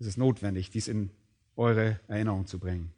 [0.00, 1.08] ist es notwendig, dies in
[1.56, 2.92] eure Erinnerung zu bringen.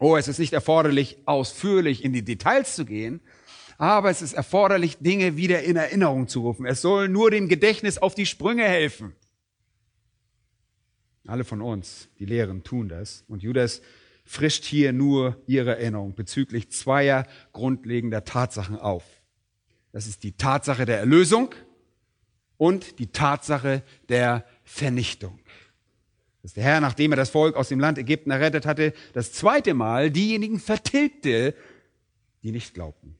[0.00, 3.20] Oh, es ist nicht erforderlich, ausführlich in die Details zu gehen,
[3.78, 6.66] aber es ist erforderlich, Dinge wieder in Erinnerung zu rufen.
[6.66, 9.14] Es soll nur dem Gedächtnis auf die Sprünge helfen.
[11.28, 13.22] Alle von uns, die Lehren, tun das.
[13.28, 13.82] Und Judas
[14.24, 19.04] frischt hier nur ihre Erinnerung bezüglich zweier grundlegender Tatsachen auf.
[19.96, 21.54] Das ist die Tatsache der Erlösung
[22.58, 25.38] und die Tatsache der Vernichtung.
[26.42, 29.72] Dass der Herr, nachdem er das Volk aus dem Land Ägypten errettet hatte, das zweite
[29.72, 31.54] Mal diejenigen vertilgte,
[32.42, 33.16] die nicht glaubten.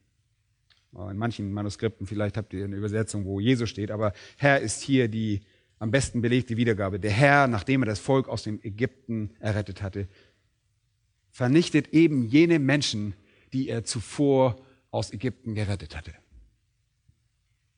[0.92, 5.08] In manchen Manuskripten, vielleicht habt ihr eine Übersetzung, wo Jesus steht, aber Herr ist hier
[5.08, 5.40] die
[5.78, 7.00] am besten belegte Wiedergabe.
[7.00, 10.08] Der Herr, nachdem er das Volk aus dem Ägypten errettet hatte,
[11.30, 13.14] vernichtet eben jene Menschen,
[13.54, 14.56] die er zuvor
[14.90, 16.12] aus Ägypten gerettet hatte.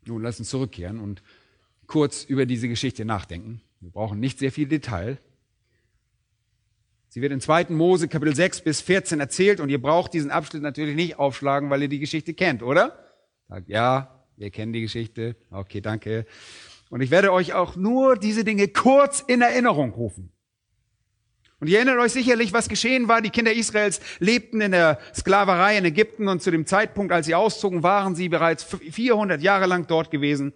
[0.08, 1.22] Nun lass uns zurückkehren und
[1.86, 3.60] kurz über diese Geschichte nachdenken.
[3.80, 5.18] Wir brauchen nicht sehr viel Detail.
[7.08, 7.66] Sie wird in 2.
[7.70, 11.82] Mose Kapitel 6 bis 14 erzählt und ihr braucht diesen Abschnitt natürlich nicht aufschlagen, weil
[11.82, 12.98] ihr die Geschichte kennt, oder?
[13.48, 15.36] Sagt, ja, wir kennen die Geschichte.
[15.50, 16.26] Okay, danke.
[16.90, 20.32] Und ich werde euch auch nur diese Dinge kurz in Erinnerung rufen.
[21.60, 23.20] Und ihr erinnert euch sicherlich, was geschehen war.
[23.20, 27.34] Die Kinder Israels lebten in der Sklaverei in Ägypten und zu dem Zeitpunkt, als sie
[27.34, 30.52] auszogen, waren sie bereits 400 Jahre lang dort gewesen.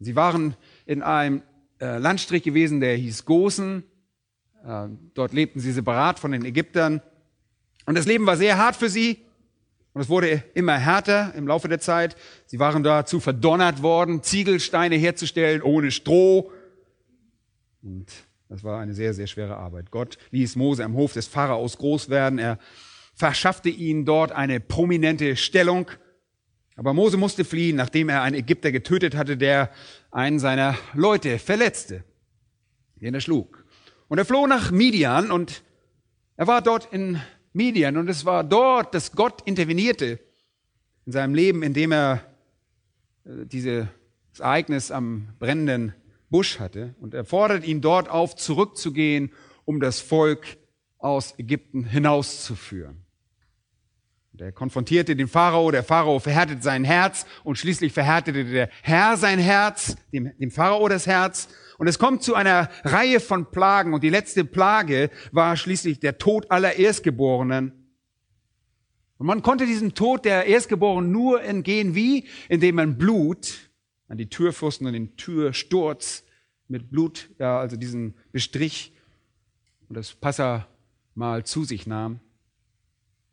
[0.00, 1.42] Sie waren in einem
[1.80, 3.84] äh, Landstrich gewesen, der hieß Gosen.
[4.66, 7.00] Äh, dort lebten sie separat von den Ägyptern.
[7.86, 9.18] Und das Leben war sehr hart für sie.
[9.92, 12.16] Und es wurde immer härter im Laufe der Zeit.
[12.46, 16.50] Sie waren dazu verdonnert worden, Ziegelsteine herzustellen ohne Stroh.
[17.82, 18.06] Und
[18.52, 19.90] das war eine sehr, sehr schwere Arbeit.
[19.90, 22.38] Gott ließ Mose am Hof des Pharaos groß werden.
[22.38, 22.58] Er
[23.14, 25.90] verschaffte ihnen dort eine prominente Stellung.
[26.76, 29.70] Aber Mose musste fliehen, nachdem er einen Ägypter getötet hatte, der
[30.10, 32.04] einen seiner Leute verletzte,
[32.96, 33.64] den er schlug.
[34.08, 35.62] Und er floh nach Midian und
[36.36, 37.22] er war dort in
[37.54, 40.20] Midian und es war dort, dass Gott intervenierte
[41.06, 42.22] in seinem Leben, indem er
[43.24, 43.86] äh, dieses
[44.38, 45.94] Ereignis am brennenden
[46.32, 46.96] Busch hatte.
[47.00, 49.30] Und er fordert ihn dort auf, zurückzugehen,
[49.64, 50.58] um das Volk
[50.98, 53.04] aus Ägypten hinauszuführen.
[54.32, 59.16] Und er konfrontierte den Pharao, der Pharao verhärtete sein Herz und schließlich verhärtete der Herr
[59.16, 61.48] sein Herz, dem, dem Pharao das Herz.
[61.78, 66.16] Und es kommt zu einer Reihe von Plagen und die letzte Plage war schließlich der
[66.16, 67.72] Tod aller Erstgeborenen.
[69.18, 72.26] Und man konnte diesem Tod der Erstgeborenen nur entgehen, wie?
[72.48, 73.70] Indem man Blut
[74.12, 76.22] an die Türpfosten und den Türsturz
[76.68, 78.92] mit Blut, ja, also diesen Bestrich
[79.88, 80.68] und das Passa
[81.14, 82.20] mal zu sich nahm.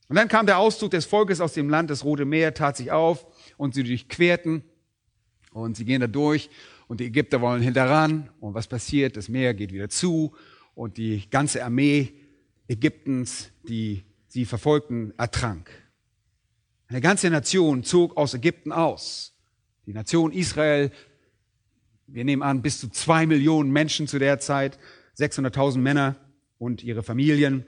[0.08, 2.94] Und dann kam der Auszug des Volkes aus dem Land, das Rote Meer tat sich
[2.94, 4.64] auf und sie durchquerten
[5.52, 6.50] und sie gehen da durch
[6.88, 9.18] und die Ägypter wollen hinterran und was passiert?
[9.18, 10.34] Das Meer geht wieder zu
[10.76, 12.14] und die ganze Armee
[12.70, 15.70] Ägyptens, die sie verfolgten, ertrank.
[16.88, 19.36] Eine ganze Nation zog aus Ägypten aus.
[19.90, 20.92] Die Nation Israel,
[22.06, 24.78] wir nehmen an, bis zu zwei Millionen Menschen zu der Zeit,
[25.18, 26.16] 600.000 Männer
[26.60, 27.66] und ihre Familien.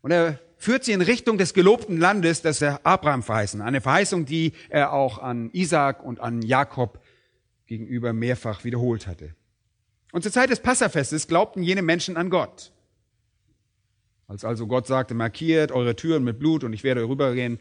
[0.00, 3.60] Und er führt sie in Richtung des gelobten Landes, das er Abraham verheißen.
[3.60, 7.00] Eine Verheißung, die er auch an Isaac und an Jakob
[7.66, 9.36] gegenüber mehrfach wiederholt hatte.
[10.10, 12.72] Und zur Zeit des Passafestes glaubten jene Menschen an Gott.
[14.26, 17.60] Als also Gott sagte, markiert eure Türen mit Blut und ich werde rübergehen,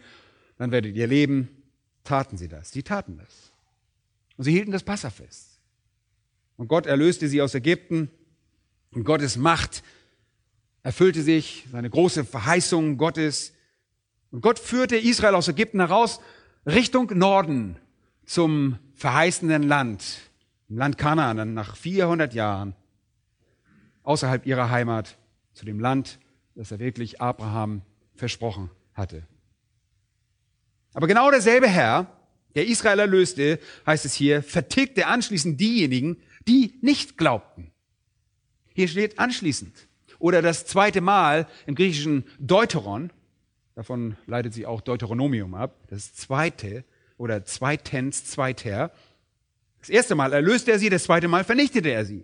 [0.57, 1.61] dann werdet ihr leben,
[2.06, 2.72] taten sie das.
[2.72, 3.52] Die taten das.
[4.38, 5.60] Und sie hielten das Passafest.
[6.58, 8.10] Und Gott erlöste sie aus Ägypten.
[8.91, 9.84] Und Gottes Macht
[10.84, 13.54] erfüllte sich, seine große Verheißung Gottes.
[14.32, 16.22] Und Gott führte Israel aus Ägypten heraus
[16.65, 17.78] Richtung Norden
[18.26, 20.20] zum verheißenen Land,
[20.70, 22.76] im Land Kanaan, nach 400 Jahren
[24.04, 25.18] außerhalb ihrer Heimat,
[25.54, 26.20] zu dem Land,
[26.56, 27.82] das er wirklich Abraham
[28.13, 29.24] versprochen hatte.
[30.95, 32.08] Aber genau derselbe Herr,
[32.55, 37.71] der Israel erlöste, heißt es hier, vertilgte anschließend diejenigen, die nicht glaubten.
[38.73, 39.73] Hier steht anschließend.
[40.19, 43.12] Oder das zweite Mal im griechischen Deuteron,
[43.75, 46.86] davon leitet sich auch Deuteronomium ab, das zweite
[47.17, 48.91] oder zweitens, zweiter.
[49.81, 52.23] Das erste Mal erlöste er sie, das zweite Mal vernichtete er sie.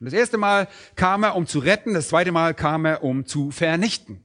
[0.00, 3.24] Und das erste Mal kam er, um zu retten, das zweite Mal kam er, um
[3.24, 4.24] zu vernichten.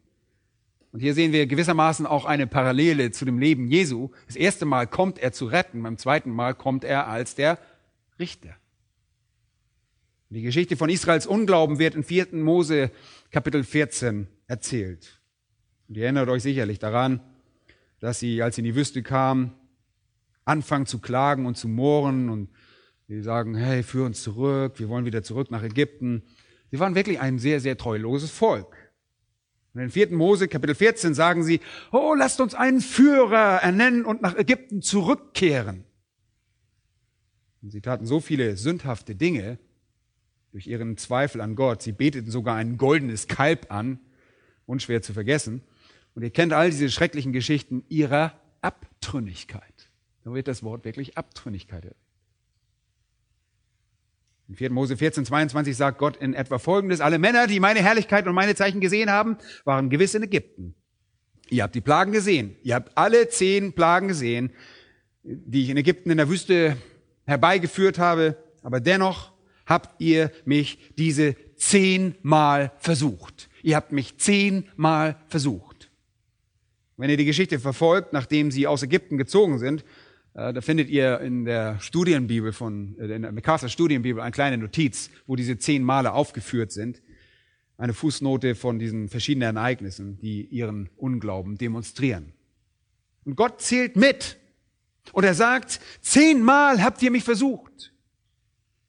[0.94, 4.12] Und hier sehen wir gewissermaßen auch eine Parallele zu dem Leben Jesu.
[4.28, 7.58] Das erste Mal kommt er zu retten, beim zweiten Mal kommt er als der
[8.20, 8.56] Richter.
[10.30, 12.28] Die Geschichte von Israels Unglauben wird in 4.
[12.34, 12.92] Mose
[13.32, 15.20] Kapitel 14 erzählt.
[15.90, 17.22] Und ihr erinnert euch sicherlich daran,
[18.00, 19.52] dass sie, als sie in die Wüste kamen,
[20.46, 22.50] anfangen zu klagen und zu mohren und
[23.08, 26.22] sie sagen, hey, führ uns zurück, wir wollen wieder zurück nach Ägypten.
[26.70, 28.83] Sie waren wirklich ein sehr, sehr treuloses Volk.
[29.74, 30.12] Und in 4.
[30.12, 31.60] Mose Kapitel 14 sagen sie,
[31.92, 35.84] oh, lasst uns einen Führer ernennen und nach Ägypten zurückkehren.
[37.62, 39.58] Und sie taten so viele sündhafte Dinge
[40.52, 41.82] durch ihren Zweifel an Gott.
[41.82, 44.00] Sie beteten sogar ein goldenes Kalb an,
[44.68, 45.64] unschwer zu vergessen.
[46.14, 49.90] Und ihr kennt all diese schrecklichen Geschichten ihrer Abtrünnigkeit.
[50.24, 51.86] Da wird das Wort wirklich Abtrünnigkeit
[54.50, 54.72] in 4.
[54.72, 57.02] Mose 14, 22 sagt Gott in etwa Folgendes.
[57.02, 60.76] Alle Männer, die meine Herrlichkeit und meine Zeichen gesehen haben, waren gewiss in Ägypten.
[61.50, 62.56] Ihr habt die Plagen gesehen.
[62.64, 64.52] Ihr habt alle zehn Plagen gesehen,
[65.24, 66.78] die ich in Ägypten in der Wüste
[67.26, 68.38] herbeigeführt habe.
[68.62, 69.32] Aber dennoch
[69.66, 73.50] habt ihr mich diese zehnmal versucht.
[73.62, 75.90] Ihr habt mich zehnmal versucht.
[76.98, 79.84] Wenn ihr die Geschichte verfolgt, nachdem sie aus Ägypten gezogen sind,
[80.34, 85.12] da findet ihr in der Studienbibel von, äh, in der MacArthur Studienbibel eine kleine Notiz,
[85.28, 87.02] wo diese zehn Male aufgeführt sind.
[87.78, 92.34] Eine Fußnote von diesen verschiedenen Ereignissen, die ihren Unglauben demonstrieren.
[93.26, 94.38] Und Gott zählt mit.
[95.12, 97.94] Und er sagt, zehnmal habt ihr mich versucht.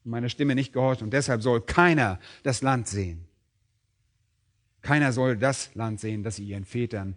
[0.03, 1.01] Und meiner Stimme nicht gehorcht.
[1.01, 3.25] Und deshalb soll keiner das Land sehen.
[4.81, 7.15] Keiner soll das Land sehen, das ich ihren Vätern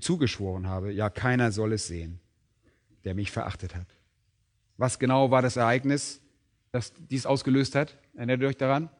[0.00, 0.92] zugeschworen habe.
[0.92, 2.20] Ja, keiner soll es sehen
[3.04, 3.86] der mich verachtet hat.
[4.76, 6.20] Was genau war das Ereignis,
[6.72, 7.96] das dies ausgelöst hat?
[8.14, 8.90] Erinnert ihr euch daran?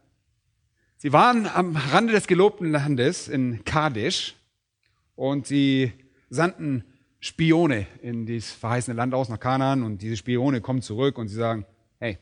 [0.97, 4.37] Sie waren am Rande des gelobten Landes in Kadesh
[5.17, 5.93] und sie
[6.31, 6.85] sandten
[7.21, 11.37] Spione in dieses verheißene Land aus nach Kanaan und diese Spione kommen zurück und sie
[11.37, 11.67] sagen,
[11.99, 12.19] hey,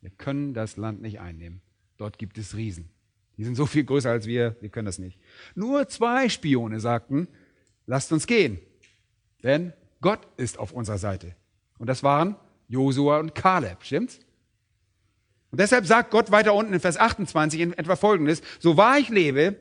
[0.00, 1.60] wir können das Land nicht einnehmen.
[1.96, 2.88] Dort gibt es Riesen.
[3.36, 5.18] Die sind so viel größer als wir, wir können das nicht.
[5.54, 7.28] Nur zwei Spione sagten,
[7.86, 8.58] lasst uns gehen,
[9.42, 11.34] denn Gott ist auf unserer Seite.
[11.78, 12.36] Und das waren
[12.68, 14.20] Josua und Kaleb, stimmt's?
[15.50, 19.08] Und deshalb sagt Gott weiter unten in Vers 28 in etwa Folgendes, so wahr ich
[19.08, 19.56] lebe,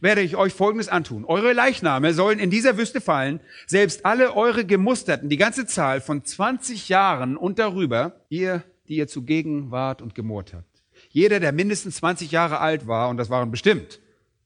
[0.00, 1.24] werde ich euch Folgendes antun.
[1.24, 6.24] Eure Leichname sollen in dieser Wüste fallen, selbst alle eure Gemusterten, die ganze Zahl von
[6.24, 10.82] 20 Jahren und darüber, ihr, die ihr zugegen wart und gemurrt habt.
[11.08, 14.00] Jeder, der mindestens 20 Jahre alt war, und das waren bestimmt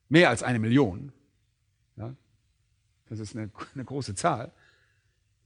[0.09, 1.13] mehr als eine Million,
[1.97, 2.15] ja,
[3.09, 4.53] das ist eine, eine große Zahl,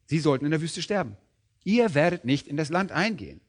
[0.08, 1.16] Sie sollten in der Wüste sterben.
[1.64, 3.42] Ihr werdet nicht in das Land eingehen,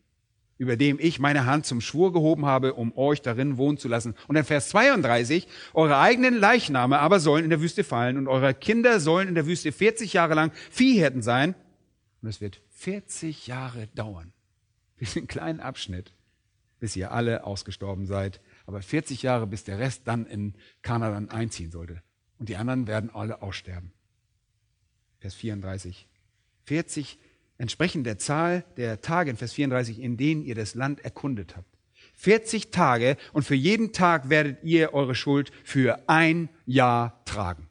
[0.57, 4.13] über dem ich meine Hand zum Schwur gehoben habe, um euch darin wohnen zu lassen.
[4.27, 8.53] Und in Vers 32, eure eigenen Leichname aber sollen in der Wüste fallen und eure
[8.53, 11.55] Kinder sollen in der Wüste 40 Jahre lang Viehhirten sein.
[12.21, 14.33] Und es wird 40 Jahre dauern.
[14.99, 16.11] Diesen kleinen Abschnitt,
[16.81, 18.41] bis ihr alle ausgestorben seid.
[18.65, 22.03] Aber 40 Jahre, bis der Rest dann in Kanaan einziehen sollte.
[22.37, 23.93] Und die anderen werden alle aussterben.
[25.19, 26.08] Vers 34.
[26.69, 27.17] 40
[27.57, 31.67] entsprechend der Zahl der Tage in Vers 34, in denen ihr das Land erkundet habt.
[32.13, 37.67] 40 Tage und für jeden Tag werdet ihr eure Schuld für ein Jahr tragen.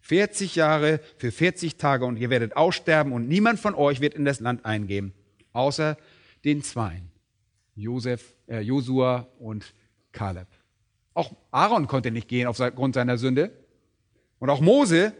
[0.00, 4.24] 40 Jahre für 40 Tage und ihr werdet aussterben und niemand von euch wird in
[4.24, 5.14] das Land eingehen,
[5.52, 5.96] außer
[6.44, 7.12] den Zweien,
[7.76, 9.72] Josef, äh, Josua und
[10.10, 10.48] Kaleb.
[11.14, 13.52] Auch Aaron konnte nicht gehen aufgrund seiner Sünde.
[14.40, 15.14] Und auch Mose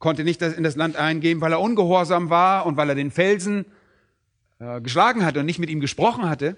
[0.00, 3.66] konnte nicht in das Land eingehen, weil er ungehorsam war und weil er den Felsen
[4.58, 6.56] äh, geschlagen hatte und nicht mit ihm gesprochen hatte.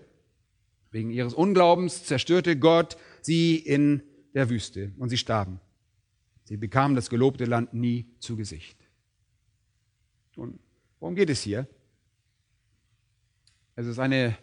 [0.90, 4.02] Wegen ihres Unglaubens zerstörte Gott sie in
[4.34, 5.60] der Wüste und sie starben.
[6.44, 8.78] Sie bekamen das gelobte Land nie zu Gesicht.
[10.36, 10.58] Und
[11.00, 11.66] worum geht es hier?
[13.74, 14.36] Es ist eine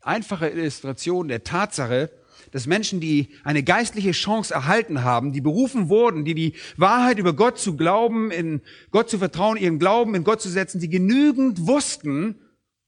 [0.00, 2.10] einfache Illustration der Tatsache,
[2.54, 7.32] dass Menschen, die eine geistliche Chance erhalten haben, die berufen wurden, die die Wahrheit über
[7.32, 11.66] Gott zu glauben, in Gott zu vertrauen, ihren Glauben in Gott zu setzen, die genügend
[11.66, 12.36] wussten,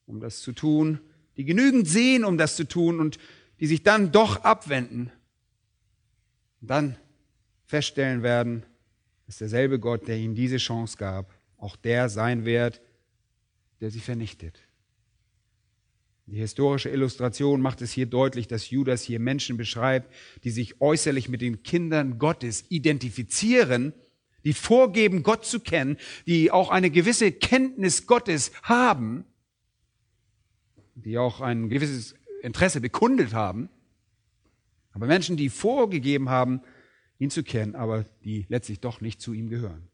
[0.07, 1.01] um das zu tun,
[1.37, 3.19] die genügend sehen, um das zu tun und
[3.59, 5.11] die sich dann doch abwenden,
[6.61, 6.95] dann
[7.65, 8.63] feststellen werden,
[9.27, 12.81] dass derselbe Gott, der ihnen diese Chance gab, auch der sein wird,
[13.81, 14.61] der sie vernichtet.
[16.27, 20.13] Die historische Illustration macht es hier deutlich, dass Judas hier Menschen beschreibt,
[20.43, 23.93] die sich äußerlich mit den Kindern Gottes identifizieren,
[24.45, 25.97] die vorgeben, Gott zu kennen,
[26.27, 29.25] die auch eine gewisse Kenntnis Gottes haben,
[30.97, 33.69] die auch ein gewisses Interesse bekundet haben,
[34.91, 36.61] aber Menschen, die vorgegeben haben,
[37.19, 39.89] ihn zu kennen, aber die letztlich doch nicht zu ihm gehören.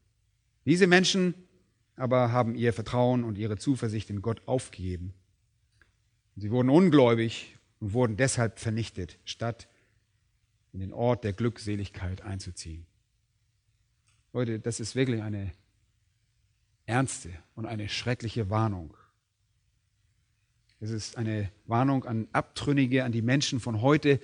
[0.65, 1.35] Diese Menschen
[1.95, 5.13] aber haben ihr Vertrauen und ihre Zuversicht in Gott aufgegeben
[6.35, 9.67] Sie wurden ungläubig und wurden deshalb vernichtet, statt
[10.71, 12.85] in den Ort der Glückseligkeit einzuziehen.
[14.33, 15.51] Leute, das ist wirklich eine
[16.85, 18.95] ernste und eine schreckliche Warnung.
[20.79, 24.19] Es ist eine Warnung an Abtrünnige, an die Menschen von heute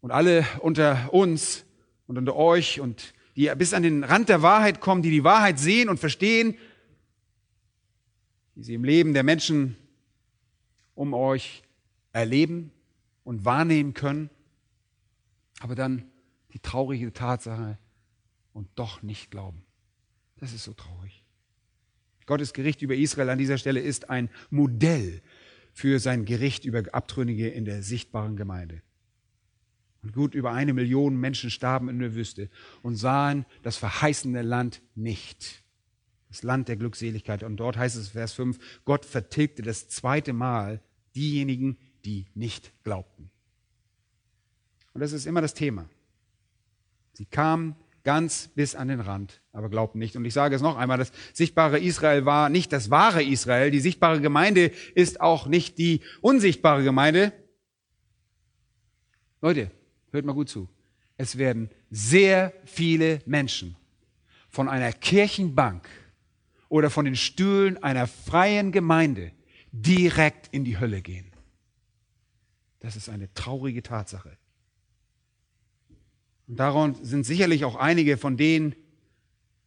[0.00, 1.64] und alle unter uns
[2.06, 5.58] und unter euch und die bis an den Rand der Wahrheit kommen, die die Wahrheit
[5.58, 6.56] sehen und verstehen,
[8.54, 9.76] die sie im Leben der Menschen
[10.94, 11.62] um euch
[12.12, 12.72] erleben
[13.24, 14.30] und wahrnehmen können,
[15.60, 16.04] aber dann
[16.52, 17.78] die traurige Tatsache
[18.52, 19.62] und doch nicht glauben.
[20.36, 21.24] Das ist so traurig.
[22.26, 25.22] Gottes Gericht über Israel an dieser Stelle ist ein Modell
[25.72, 28.82] für sein Gericht über Abtrünnige in der sichtbaren Gemeinde.
[30.02, 32.50] Und gut über eine Million Menschen starben in der Wüste
[32.82, 35.61] und sahen das verheißene Land nicht
[36.32, 37.42] das Land der Glückseligkeit.
[37.42, 40.80] Und dort heißt es, Vers 5, Gott vertilgte das zweite Mal
[41.14, 41.76] diejenigen,
[42.06, 43.30] die nicht glaubten.
[44.94, 45.90] Und das ist immer das Thema.
[47.12, 50.16] Sie kamen ganz bis an den Rand, aber glaubten nicht.
[50.16, 53.70] Und ich sage es noch einmal, das sichtbare Israel war nicht das wahre Israel.
[53.70, 57.34] Die sichtbare Gemeinde ist auch nicht die unsichtbare Gemeinde.
[59.42, 59.70] Leute,
[60.12, 60.66] hört mal gut zu.
[61.18, 63.76] Es werden sehr viele Menschen
[64.48, 65.86] von einer Kirchenbank
[66.72, 69.32] oder von den Stühlen einer freien Gemeinde
[69.72, 71.30] direkt in die Hölle gehen.
[72.80, 74.38] Das ist eine traurige Tatsache.
[76.48, 78.74] Und daran sind sicherlich auch einige von denen,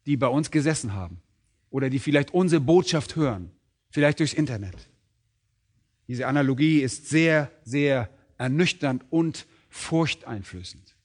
[0.07, 1.21] die bei uns gesessen haben
[1.69, 3.51] oder die vielleicht unsere Botschaft hören,
[3.91, 4.89] vielleicht durchs Internet.
[6.07, 10.95] Diese Analogie ist sehr, sehr ernüchternd und furchteinflößend.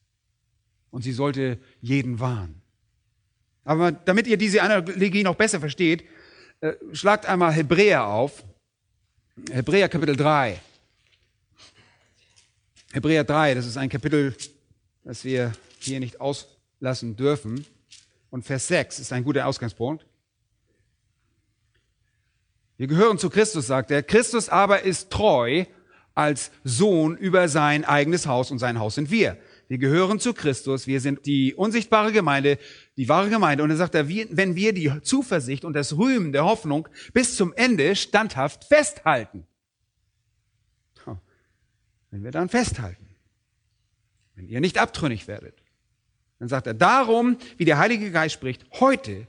[0.89, 2.60] Und sie sollte jeden warnen.
[3.63, 6.03] Aber damit ihr diese Analogie noch besser versteht,
[6.61, 8.43] äh, schlagt einmal Hebräer auf.
[9.51, 10.59] Hebräer Kapitel 3.
[12.93, 14.35] Hebräer 3, das ist ein Kapitel,
[15.03, 17.65] das wir hier nicht auslassen dürfen.
[18.29, 20.05] Und Vers 6 ist ein guter Ausgangspunkt.
[22.77, 24.03] Wir gehören zu Christus, sagt er.
[24.03, 25.65] Christus aber ist treu
[26.13, 29.37] als Sohn über sein eigenes Haus und sein Haus sind wir.
[29.67, 32.57] Wir gehören zu Christus, wir sind die unsichtbare Gemeinde,
[32.97, 33.63] die wahre Gemeinde.
[33.63, 37.53] Und dann sagt er, wenn wir die Zuversicht und das Rühmen der Hoffnung bis zum
[37.53, 39.45] Ende standhaft festhalten.
[42.09, 43.07] Wenn wir dann festhalten,
[44.35, 45.63] wenn ihr nicht abtrünnig werdet,
[46.39, 49.27] dann sagt er, darum, wie der Heilige Geist spricht, heute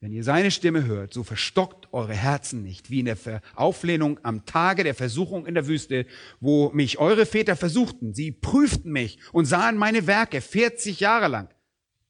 [0.00, 3.16] wenn ihr seine Stimme hört, so verstockt eure Herzen nicht, wie in der
[3.56, 6.06] Auflehnung am Tage der Versuchung in der Wüste,
[6.38, 8.14] wo mich eure Väter versuchten.
[8.14, 11.48] Sie prüften mich und sahen meine Werke 40 Jahre lang.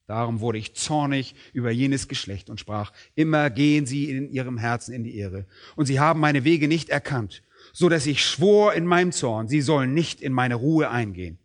[0.09, 4.95] Darum wurde ich zornig über jenes Geschlecht und sprach, immer gehen sie in ihrem Herzen
[4.95, 5.45] in die Ehre.
[5.77, 7.43] Und sie haben meine Wege nicht erkannt,
[7.75, 11.39] so dass ich schwor in meinem Zorn, sie sollen nicht in meine Ruhe eingehen.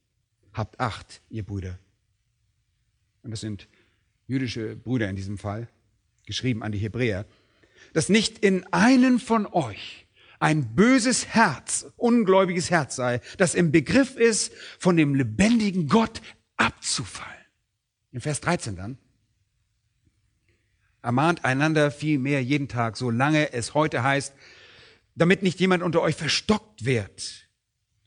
[0.54, 1.78] Habt Acht, ihr Brüder.
[3.22, 3.68] Und das sind
[4.28, 5.68] jüdische Brüder in diesem Fall
[6.26, 7.26] geschrieben an die Hebräer,
[7.92, 10.08] dass nicht in einen von euch
[10.40, 16.22] ein böses Herz, ungläubiges Herz sei, das im Begriff ist, von dem lebendigen Gott
[16.56, 17.43] abzufallen.
[18.14, 18.98] In Vers 13 dann.
[21.02, 24.34] Ermahnt einander vielmehr jeden Tag, solange es heute heißt,
[25.16, 27.50] damit nicht jemand unter euch verstockt wird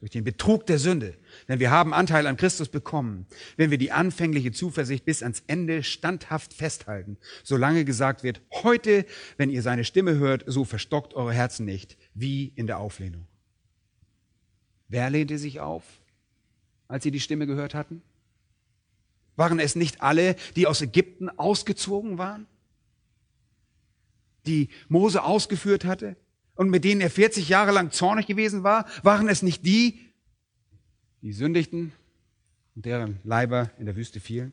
[0.00, 1.18] durch den Betrug der Sünde.
[1.48, 3.26] Denn wir haben Anteil an Christus bekommen,
[3.56, 9.04] wenn wir die anfängliche Zuversicht bis ans Ende standhaft festhalten, solange gesagt wird, heute,
[9.36, 13.26] wenn ihr seine Stimme hört, so verstockt eure Herzen nicht, wie in der Auflehnung.
[14.88, 15.82] Wer lehnte sich auf,
[16.86, 18.02] als sie die Stimme gehört hatten?
[19.36, 22.46] Waren es nicht alle, die aus Ägypten ausgezogen waren?
[24.46, 26.16] Die Mose ausgeführt hatte
[26.54, 28.86] und mit denen er 40 Jahre lang zornig gewesen war?
[29.02, 30.00] Waren es nicht die,
[31.22, 31.92] die sündigten
[32.74, 34.52] und deren Leiber in der Wüste fielen.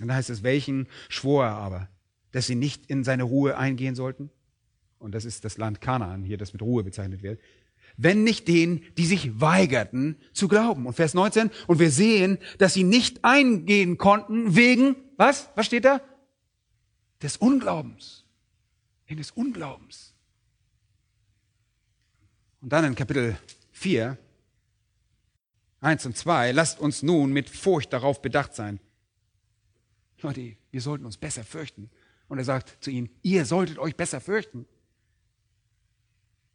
[0.00, 1.88] Und da heißt es, welchen schwor er aber,
[2.30, 4.30] dass sie nicht in seine Ruhe eingehen sollten?
[4.98, 7.40] Und das ist das Land Kanaan hier, das mit Ruhe bezeichnet wird.
[7.96, 10.86] Wenn nicht denen, die sich weigerten zu glauben.
[10.86, 15.50] Und Vers 19, und wir sehen, dass sie nicht eingehen konnten wegen, was?
[15.54, 16.00] Was steht da?
[17.22, 18.24] Des Unglaubens.
[19.06, 20.14] Wegen des Unglaubens.
[22.60, 23.36] Und dann in Kapitel
[23.72, 24.16] 4,
[25.80, 28.78] 1 und 2, lasst uns nun mit Furcht darauf bedacht sein.
[30.20, 31.90] Leute, wir sollten uns besser fürchten.
[32.28, 34.66] Und er sagt zu ihnen, ihr solltet euch besser fürchten.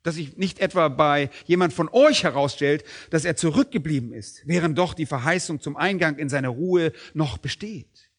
[0.07, 4.93] Dass sich nicht etwa bei jemand von euch herausstellt, dass er zurückgeblieben ist, während doch
[4.93, 8.09] die Verheißung zum Eingang in seine Ruhe noch besteht.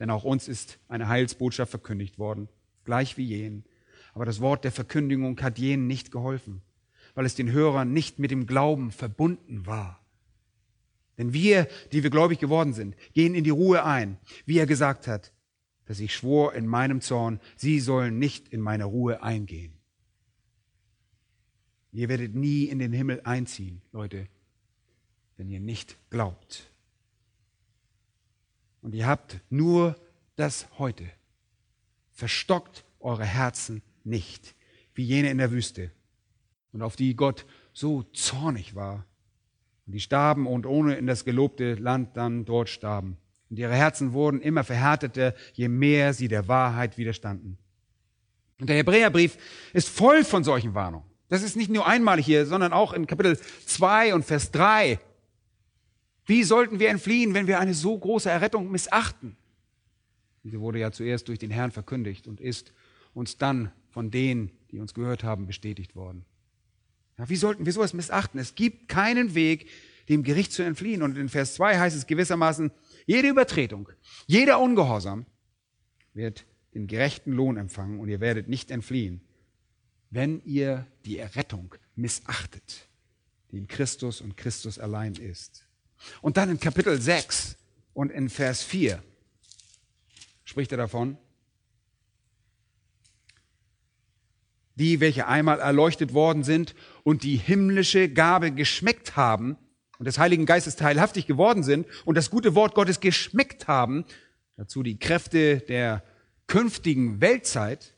[0.00, 2.48] Denn auch uns ist eine Heilsbotschaft verkündigt worden,
[2.86, 3.66] gleich wie jenen.
[4.14, 6.62] Aber das Wort der Verkündigung hat jenen nicht geholfen,
[7.14, 10.02] weil es den Hörern nicht mit dem Glauben verbunden war.
[11.18, 15.06] Denn wir, die wir gläubig geworden sind, gehen in die Ruhe ein, wie er gesagt
[15.06, 15.34] hat,
[15.84, 19.83] dass ich schwor in meinem Zorn, sie sollen nicht in meine Ruhe eingehen.
[21.94, 24.26] Ihr werdet nie in den Himmel einziehen, Leute,
[25.36, 26.68] wenn ihr nicht glaubt.
[28.82, 29.94] Und ihr habt nur
[30.34, 31.04] das heute.
[32.10, 34.56] Verstockt eure Herzen nicht,
[34.94, 35.92] wie jene in der Wüste,
[36.72, 39.06] und auf die Gott so zornig war
[39.86, 43.18] und die starben und ohne in das gelobte Land dann dort starben.
[43.50, 47.56] Und ihre Herzen wurden immer verhärteter, je mehr sie der Wahrheit widerstanden.
[48.58, 49.38] Und der Hebräerbrief
[49.72, 51.13] ist voll von solchen Warnungen.
[51.28, 54.98] Das ist nicht nur einmalig hier, sondern auch in Kapitel 2 und Vers 3.
[56.26, 59.36] Wie sollten wir entfliehen, wenn wir eine so große Errettung missachten?
[60.42, 62.72] Diese wurde ja zuerst durch den Herrn verkündigt und ist
[63.14, 66.24] uns dann von denen, die uns gehört haben, bestätigt worden.
[67.18, 68.40] Ja, wie sollten wir sowas missachten?
[68.40, 69.68] Es gibt keinen Weg,
[70.08, 71.02] dem Gericht zu entfliehen.
[71.02, 72.70] Und in Vers 2 heißt es gewissermaßen,
[73.06, 73.88] jede Übertretung,
[74.26, 75.26] jeder Ungehorsam
[76.12, 79.20] wird den gerechten Lohn empfangen und ihr werdet nicht entfliehen,
[80.14, 82.88] wenn ihr die Errettung missachtet,
[83.50, 85.66] die in Christus und Christus allein ist.
[86.22, 87.56] Und dann in Kapitel 6
[87.94, 89.02] und in Vers 4
[90.44, 91.18] spricht er davon,
[94.76, 99.56] die, welche einmal erleuchtet worden sind und die himmlische Gabe geschmeckt haben
[99.98, 104.04] und des Heiligen Geistes teilhaftig geworden sind und das gute Wort Gottes geschmeckt haben,
[104.56, 106.02] dazu die Kräfte der
[106.46, 107.93] künftigen Weltzeit.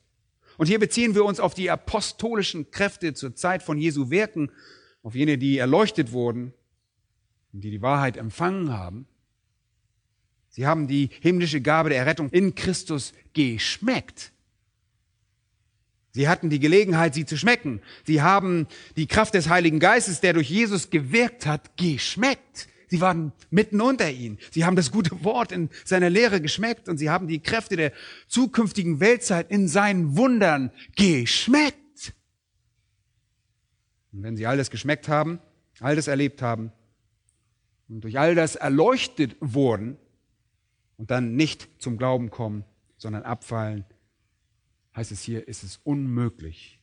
[0.57, 4.51] Und hier beziehen wir uns auf die apostolischen Kräfte zur Zeit von Jesu Werken,
[5.03, 6.53] auf jene, die erleuchtet wurden
[7.53, 9.07] und die die Wahrheit empfangen haben.
[10.49, 14.31] Sie haben die himmlische Gabe der Errettung in Christus geschmeckt.
[16.11, 17.79] Sie hatten die Gelegenheit, sie zu schmecken.
[18.03, 22.67] Sie haben die Kraft des Heiligen Geistes, der durch Jesus gewirkt hat, geschmeckt.
[22.87, 24.37] Sie waren mitten unter ihnen.
[24.51, 27.91] Sie haben das gute Wort in seiner Lehre geschmeckt und sie haben die Kräfte der
[28.27, 32.13] zukünftigen Weltzeit in seinen Wundern geschmeckt.
[34.13, 35.39] Und wenn sie all das geschmeckt haben,
[35.79, 36.71] all das erlebt haben
[37.89, 39.97] und durch all das erleuchtet wurden
[40.95, 42.63] und dann nicht zum Glauben kommen,
[42.97, 43.85] sondern abfallen,
[44.95, 46.79] heißt es hier, ist es unmöglich,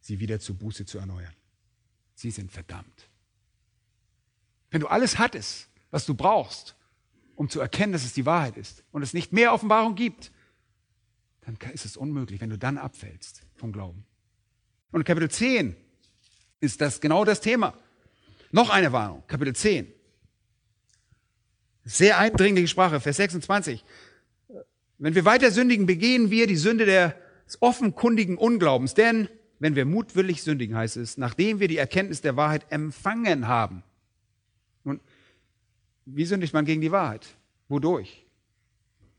[0.00, 1.34] sie wieder zur Buße zu erneuern.
[2.14, 3.08] Sie sind verdammt.
[4.72, 6.74] Wenn du alles hattest, was du brauchst,
[7.36, 10.32] um zu erkennen, dass es die Wahrheit ist und es nicht mehr Offenbarung gibt,
[11.42, 14.04] dann ist es unmöglich, wenn du dann abfällst vom Glauben.
[14.90, 15.76] Und Kapitel 10
[16.60, 17.74] ist das genau das Thema.
[18.50, 19.92] Noch eine Warnung, Kapitel 10.
[21.84, 23.84] Sehr eindringliche Sprache, Vers 26.
[24.96, 28.94] Wenn wir weiter sündigen, begehen wir die Sünde des offenkundigen Unglaubens.
[28.94, 33.82] Denn wenn wir mutwillig sündigen, heißt es, nachdem wir die Erkenntnis der Wahrheit empfangen haben.
[36.04, 37.26] Wie sündigt man gegen die Wahrheit?
[37.68, 38.26] Wodurch?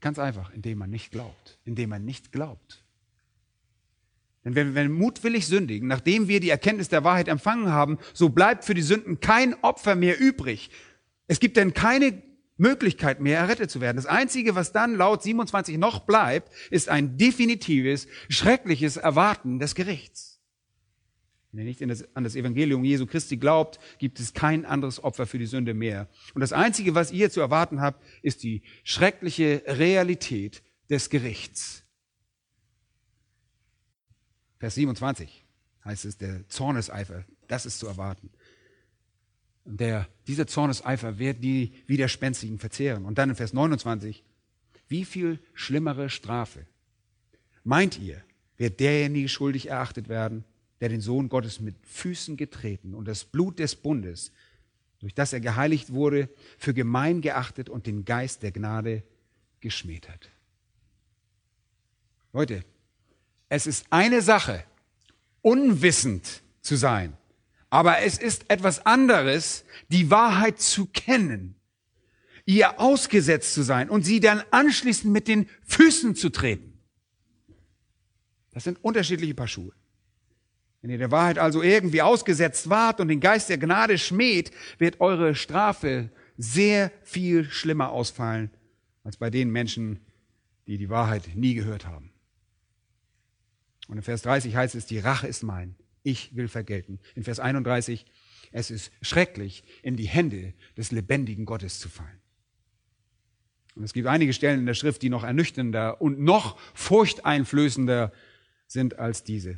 [0.02, 1.58] Ganz einfach, indem man nicht glaubt.
[1.64, 2.84] Indem man nicht glaubt.
[4.44, 8.66] Denn wenn wir mutwillig sündigen, nachdem wir die Erkenntnis der Wahrheit empfangen haben, so bleibt
[8.66, 10.70] für die Sünden kein Opfer mehr übrig.
[11.28, 12.22] Es gibt denn keine
[12.58, 13.96] Möglichkeit mehr, errettet zu werden.
[13.96, 20.33] Das Einzige, was dann laut 27 noch bleibt, ist ein definitives, schreckliches Erwarten des Gerichts.
[21.54, 25.28] Wenn ihr nicht das, an das Evangelium Jesu Christi glaubt, gibt es kein anderes Opfer
[25.28, 26.10] für die Sünde mehr.
[26.34, 31.84] Und das Einzige, was ihr zu erwarten habt, ist die schreckliche Realität des Gerichts.
[34.58, 35.46] Vers 27
[35.86, 38.32] heißt es, der Zorneseifer, das ist zu erwarten.
[39.66, 43.06] Der, dieser Zorneseifer wird die Widerspenstigen verzehren.
[43.06, 44.24] Und dann in Vers 29,
[44.88, 46.66] wie viel schlimmere Strafe
[47.64, 48.24] meint ihr,
[48.58, 50.46] wird derjenige schuldig erachtet werden,
[50.84, 54.34] der den Sohn Gottes mit Füßen getreten und das Blut des Bundes,
[55.00, 56.30] durch das er geheiligt wurde,
[56.60, 59.02] für gemein geachtet und den Geist der Gnade
[59.62, 60.30] geschmäht hat.
[62.34, 62.64] Leute,
[63.50, 64.64] es ist eine Sache,
[65.42, 67.18] unwissend zu sein
[67.74, 71.56] aber es ist etwas anderes, die Wahrheit zu kennen,
[72.46, 76.78] ihr ausgesetzt zu sein und sie dann anschließend mit den Füßen zu treten.
[78.52, 79.72] Das sind unterschiedliche Paar Schuhe.
[80.84, 85.02] Wenn ihr der Wahrheit also irgendwie ausgesetzt wart und den Geist der Gnade schmäht, wird
[85.02, 88.52] eure Strafe sehr viel schlimmer ausfallen
[89.04, 90.06] als bei den Menschen,
[90.68, 92.12] die die Wahrheit nie gehört haben.
[93.88, 97.00] Und in Vers 30 heißt es, die Rache ist mein ich will vergelten.
[97.16, 98.06] In Vers 31,
[98.52, 102.20] es ist schrecklich, in die Hände des lebendigen Gottes zu fallen.
[103.76, 108.12] Und es gibt einige Stellen in der Schrift, die noch ernüchternder und noch furchteinflößender
[108.68, 109.58] sind als diese.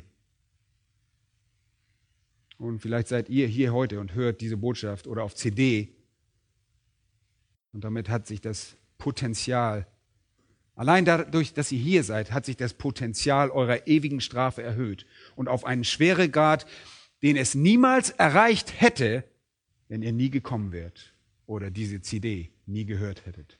[2.58, 5.94] Und vielleicht seid ihr hier heute und hört diese Botschaft oder auf CD.
[7.72, 9.86] Und damit hat sich das Potenzial
[10.76, 15.48] Allein dadurch, dass ihr hier seid, hat sich das Potenzial eurer ewigen Strafe erhöht und
[15.48, 16.66] auf einen Schweregrad,
[17.22, 19.24] den es niemals erreicht hätte,
[19.88, 21.14] wenn ihr nie gekommen wärt
[21.46, 23.58] oder diese CD nie gehört hättet.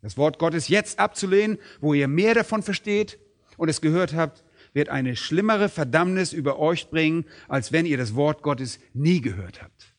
[0.00, 3.18] Das Wort Gottes jetzt abzulehnen, wo ihr mehr davon versteht
[3.58, 4.42] und es gehört habt,
[4.74, 9.62] wird eine schlimmere Verdammnis über euch bringen, als wenn ihr das Wort Gottes nie gehört
[9.62, 9.94] habt.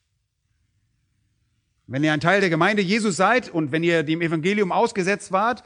[1.87, 5.63] Wenn ihr ein Teil der Gemeinde Jesus seid und wenn ihr dem Evangelium ausgesetzt wart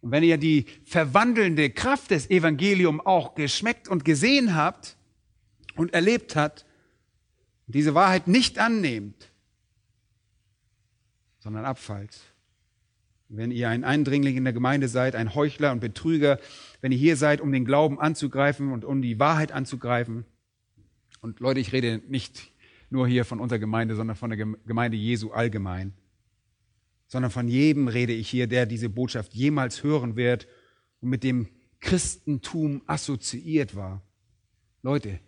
[0.00, 4.96] und wenn ihr die verwandelnde Kraft des Evangeliums auch geschmeckt und gesehen habt
[5.76, 6.66] und erlebt habt,
[7.66, 9.30] diese Wahrheit nicht annehmt,
[11.38, 12.18] sondern abfallt.
[13.28, 16.38] Wenn ihr ein Eindringling in der Gemeinde seid, ein Heuchler und Betrüger,
[16.82, 20.26] wenn ihr hier seid, um den Glauben anzugreifen und um die Wahrheit anzugreifen,
[21.22, 22.52] und Leute, ich rede nicht
[22.90, 25.94] nur hier von unserer Gemeinde, sondern von der Gemeinde Jesu allgemein.
[27.12, 30.48] sondern von jedem rede ich hier, der diese Botschaft jemals hören wird
[31.02, 31.46] und mit dem
[31.78, 34.00] Christentum assoziiert war.
[34.80, 35.20] Leute,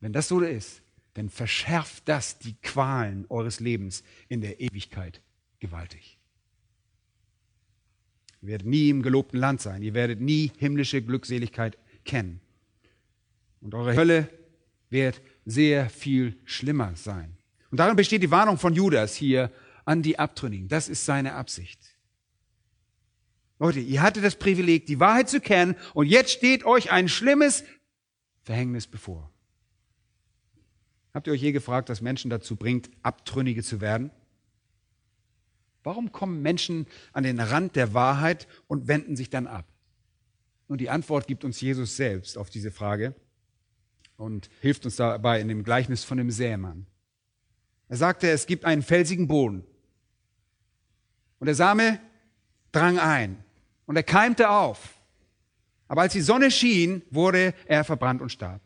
[0.00, 0.82] wenn das so ist,
[1.14, 5.22] dann verschärft das die Qualen eures Lebens in der Ewigkeit
[5.60, 6.18] gewaltig.
[8.42, 9.82] Ihr werdet nie im gelobten Land sein.
[9.82, 12.40] Ihr werdet nie himmlische Glückseligkeit kennen.
[13.60, 14.28] Und eure Hölle
[14.90, 17.36] wird sehr viel schlimmer sein.
[17.70, 19.50] Und darin besteht die Warnung von Judas hier
[19.84, 20.68] an die Abtrünnigen.
[20.68, 21.80] Das ist seine Absicht.
[23.58, 27.62] Leute, ihr hattet das Privileg, die Wahrheit zu kennen, und jetzt steht euch ein schlimmes
[28.42, 29.30] Verhängnis bevor.
[31.14, 34.10] Habt ihr euch je gefragt, was Menschen dazu bringt, Abtrünnige zu werden?
[35.82, 39.66] Warum kommen Menschen an den Rand der Wahrheit und wenden sich dann ab?
[40.68, 43.14] Und die Antwort gibt uns Jesus selbst auf diese Frage
[44.16, 46.86] und hilft uns dabei in dem Gleichnis von dem Sämann.
[47.88, 49.64] Er sagte, es gibt einen felsigen Boden.
[51.38, 52.00] Und der Same
[52.70, 53.44] drang ein
[53.86, 54.94] und er keimte auf.
[55.88, 58.62] Aber als die Sonne schien, wurde er verbrannt und starb.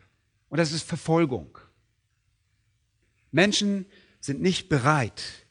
[0.47, 1.57] Und das ist Verfolgung.
[3.31, 3.85] Menschen
[4.21, 5.46] sind nicht bereit,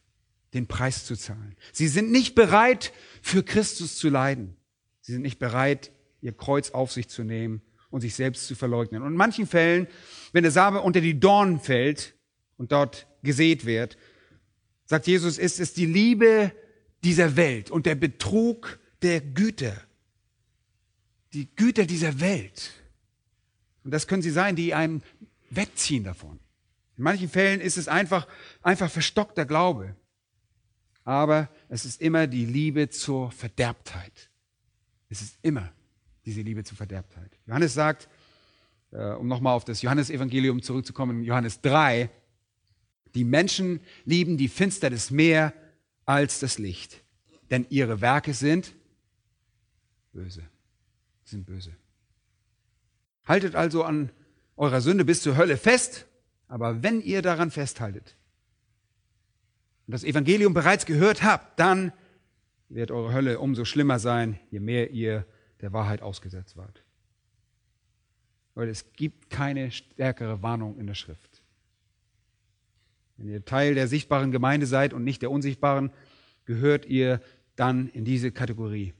[0.53, 1.55] den Preis zu zahlen.
[1.71, 4.55] Sie sind nicht bereit, für Christus zu leiden.
[5.01, 5.91] Sie sind nicht bereit,
[6.21, 9.01] ihr Kreuz auf sich zu nehmen und sich selbst zu verleugnen.
[9.01, 9.87] Und in manchen Fällen,
[10.31, 12.15] wenn der Same unter die Dornen fällt
[12.57, 13.97] und dort gesät wird,
[14.85, 16.51] sagt Jesus, ist es die Liebe
[17.03, 19.75] dieser Welt und der Betrug der Güter.
[21.33, 22.71] Die Güter dieser Welt.
[23.83, 25.01] Und das können sie sein, die einem
[25.49, 26.39] wegziehen davon.
[26.97, 28.27] In manchen Fällen ist es einfach,
[28.61, 29.95] einfach verstockter Glaube.
[31.07, 34.29] Aber es ist immer die Liebe zur Verderbtheit.
[35.07, 35.71] Es ist immer
[36.25, 37.31] diese Liebe zur Verderbtheit.
[37.45, 38.09] Johannes sagt,
[38.91, 42.09] äh, um nochmal auf das Johannesevangelium zurückzukommen, Johannes 3,
[43.15, 45.53] die Menschen lieben die Finsternis mehr
[46.03, 47.01] als das Licht,
[47.51, 48.75] denn ihre Werke sind
[50.11, 50.43] böse.
[51.23, 51.73] sind böse.
[53.23, 54.11] Haltet also an
[54.57, 56.05] eurer Sünde bis zur Hölle fest,
[56.49, 58.17] aber wenn ihr daran festhaltet
[59.87, 61.93] und das Evangelium bereits gehört habt, dann
[62.69, 65.25] wird eure Hölle umso schlimmer sein, je mehr ihr
[65.61, 66.83] der Wahrheit ausgesetzt wart.
[68.53, 71.41] Weil es gibt keine stärkere Warnung in der Schrift.
[73.15, 75.91] Wenn ihr Teil der sichtbaren Gemeinde seid und nicht der unsichtbaren,
[76.45, 77.21] gehört ihr
[77.55, 78.93] dann in diese Kategorie.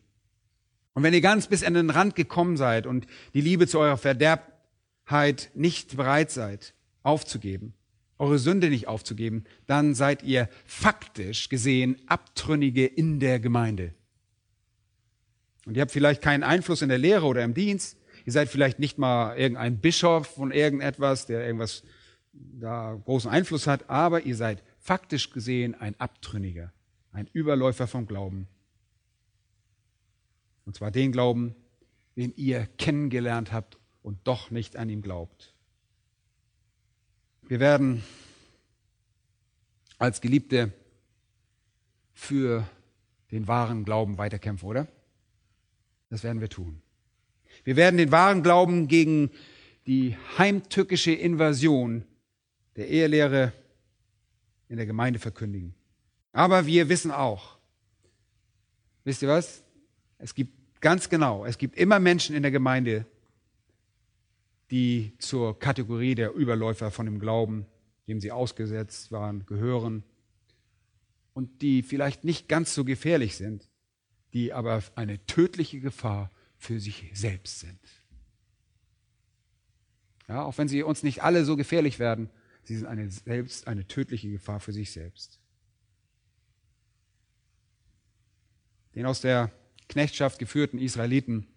[0.93, 3.97] Und wenn ihr ganz bis an den Rand gekommen seid und die Liebe zu eurer
[3.97, 6.73] Verderbtheit nicht bereit seid,
[7.03, 7.73] aufzugeben,
[8.20, 13.93] eure Sünde nicht aufzugeben, dann seid ihr faktisch gesehen Abtrünnige in der Gemeinde.
[15.65, 17.97] Und ihr habt vielleicht keinen Einfluss in der Lehre oder im Dienst.
[18.26, 21.84] Ihr seid vielleicht nicht mal irgendein Bischof von irgendetwas, der irgendwas
[22.34, 26.72] da großen Einfluss hat, aber ihr seid faktisch gesehen ein Abtrünniger,
[27.11, 28.47] ein Überläufer vom Glauben.
[30.65, 31.55] Und zwar den Glauben,
[32.15, 35.53] den ihr kennengelernt habt und doch nicht an ihm glaubt.
[37.47, 38.03] Wir werden
[39.97, 40.73] als Geliebte
[42.13, 42.67] für
[43.31, 44.87] den wahren Glauben weiterkämpfen, oder?
[46.09, 46.81] Das werden wir tun.
[47.63, 49.31] Wir werden den wahren Glauben gegen
[49.85, 52.03] die heimtückische Invasion
[52.75, 53.53] der Ehelehre
[54.67, 55.73] in der Gemeinde verkündigen.
[56.33, 57.57] Aber wir wissen auch,
[59.05, 59.63] wisst ihr was?
[60.17, 63.05] Es gibt ganz genau, es gibt immer Menschen in der Gemeinde,
[64.72, 67.65] die zur Kategorie der Überläufer von dem Glauben,
[68.07, 70.03] dem sie ausgesetzt waren, gehören
[71.34, 73.70] und die vielleicht nicht ganz so gefährlich sind,
[74.34, 77.80] die aber eine tödliche Gefahr für sich selbst sind.
[80.28, 82.30] Ja, auch wenn sie uns nicht alle so gefährlich werden,
[82.63, 85.39] sie sind eine, selbst eine tödliche Gefahr für sich selbst.
[88.95, 89.51] Den aus der
[89.88, 91.47] Knechtschaft geführten Israeliten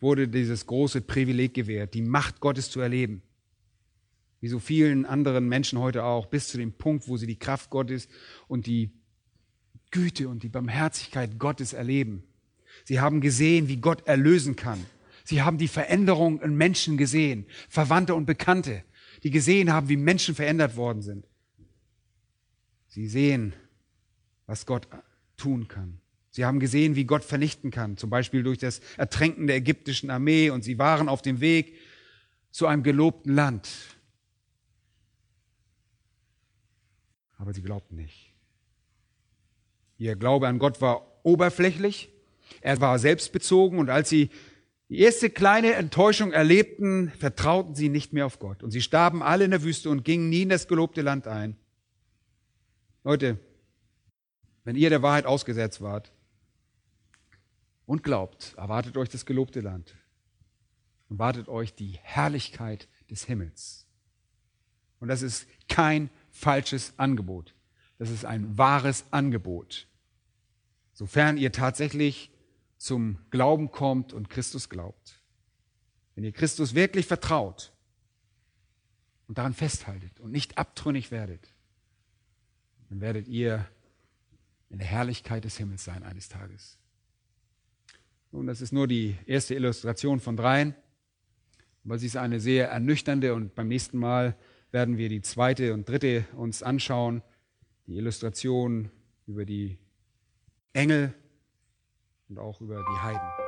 [0.00, 3.22] wurde dieses große Privileg gewährt, die Macht Gottes zu erleben.
[4.40, 7.70] Wie so vielen anderen Menschen heute auch, bis zu dem Punkt, wo sie die Kraft
[7.70, 8.08] Gottes
[8.46, 8.92] und die
[9.90, 12.22] Güte und die Barmherzigkeit Gottes erleben.
[12.84, 14.84] Sie haben gesehen, wie Gott erlösen kann.
[15.24, 18.84] Sie haben die Veränderung in Menschen gesehen, Verwandte und Bekannte,
[19.22, 21.26] die gesehen haben, wie Menschen verändert worden sind.
[22.86, 23.52] Sie sehen,
[24.46, 24.88] was Gott
[25.36, 26.00] tun kann.
[26.38, 30.50] Sie haben gesehen, wie Gott vernichten kann, zum Beispiel durch das Ertränken der ägyptischen Armee
[30.50, 31.74] und sie waren auf dem Weg
[32.52, 33.68] zu einem gelobten Land.
[37.38, 38.32] Aber sie glaubten nicht.
[39.96, 42.08] Ihr Glaube an Gott war oberflächlich,
[42.60, 44.30] er war selbstbezogen und als sie
[44.88, 49.46] die erste kleine Enttäuschung erlebten, vertrauten sie nicht mehr auf Gott und sie starben alle
[49.46, 51.56] in der Wüste und gingen nie in das gelobte Land ein.
[53.02, 53.40] Leute,
[54.62, 56.12] wenn ihr der Wahrheit ausgesetzt wart
[57.88, 59.96] und glaubt, erwartet euch das gelobte Land
[61.08, 63.86] und wartet euch die Herrlichkeit des Himmels.
[65.00, 67.54] Und das ist kein falsches Angebot.
[67.96, 69.88] Das ist ein wahres Angebot.
[70.92, 72.30] Sofern ihr tatsächlich
[72.76, 75.22] zum Glauben kommt und Christus glaubt.
[76.14, 77.72] Wenn ihr Christus wirklich vertraut
[79.28, 81.54] und daran festhaltet und nicht abtrünnig werdet,
[82.90, 83.66] dann werdet ihr
[84.68, 86.77] in der Herrlichkeit des Himmels sein eines Tages.
[88.30, 90.74] Nun, das ist nur die erste Illustration von dreien,
[91.84, 94.36] aber sie ist eine sehr ernüchternde und beim nächsten Mal
[94.70, 97.22] werden wir die zweite und dritte uns anschauen,
[97.86, 98.90] die Illustration
[99.26, 99.78] über die
[100.74, 101.14] Engel
[102.28, 103.47] und auch über die Heiden.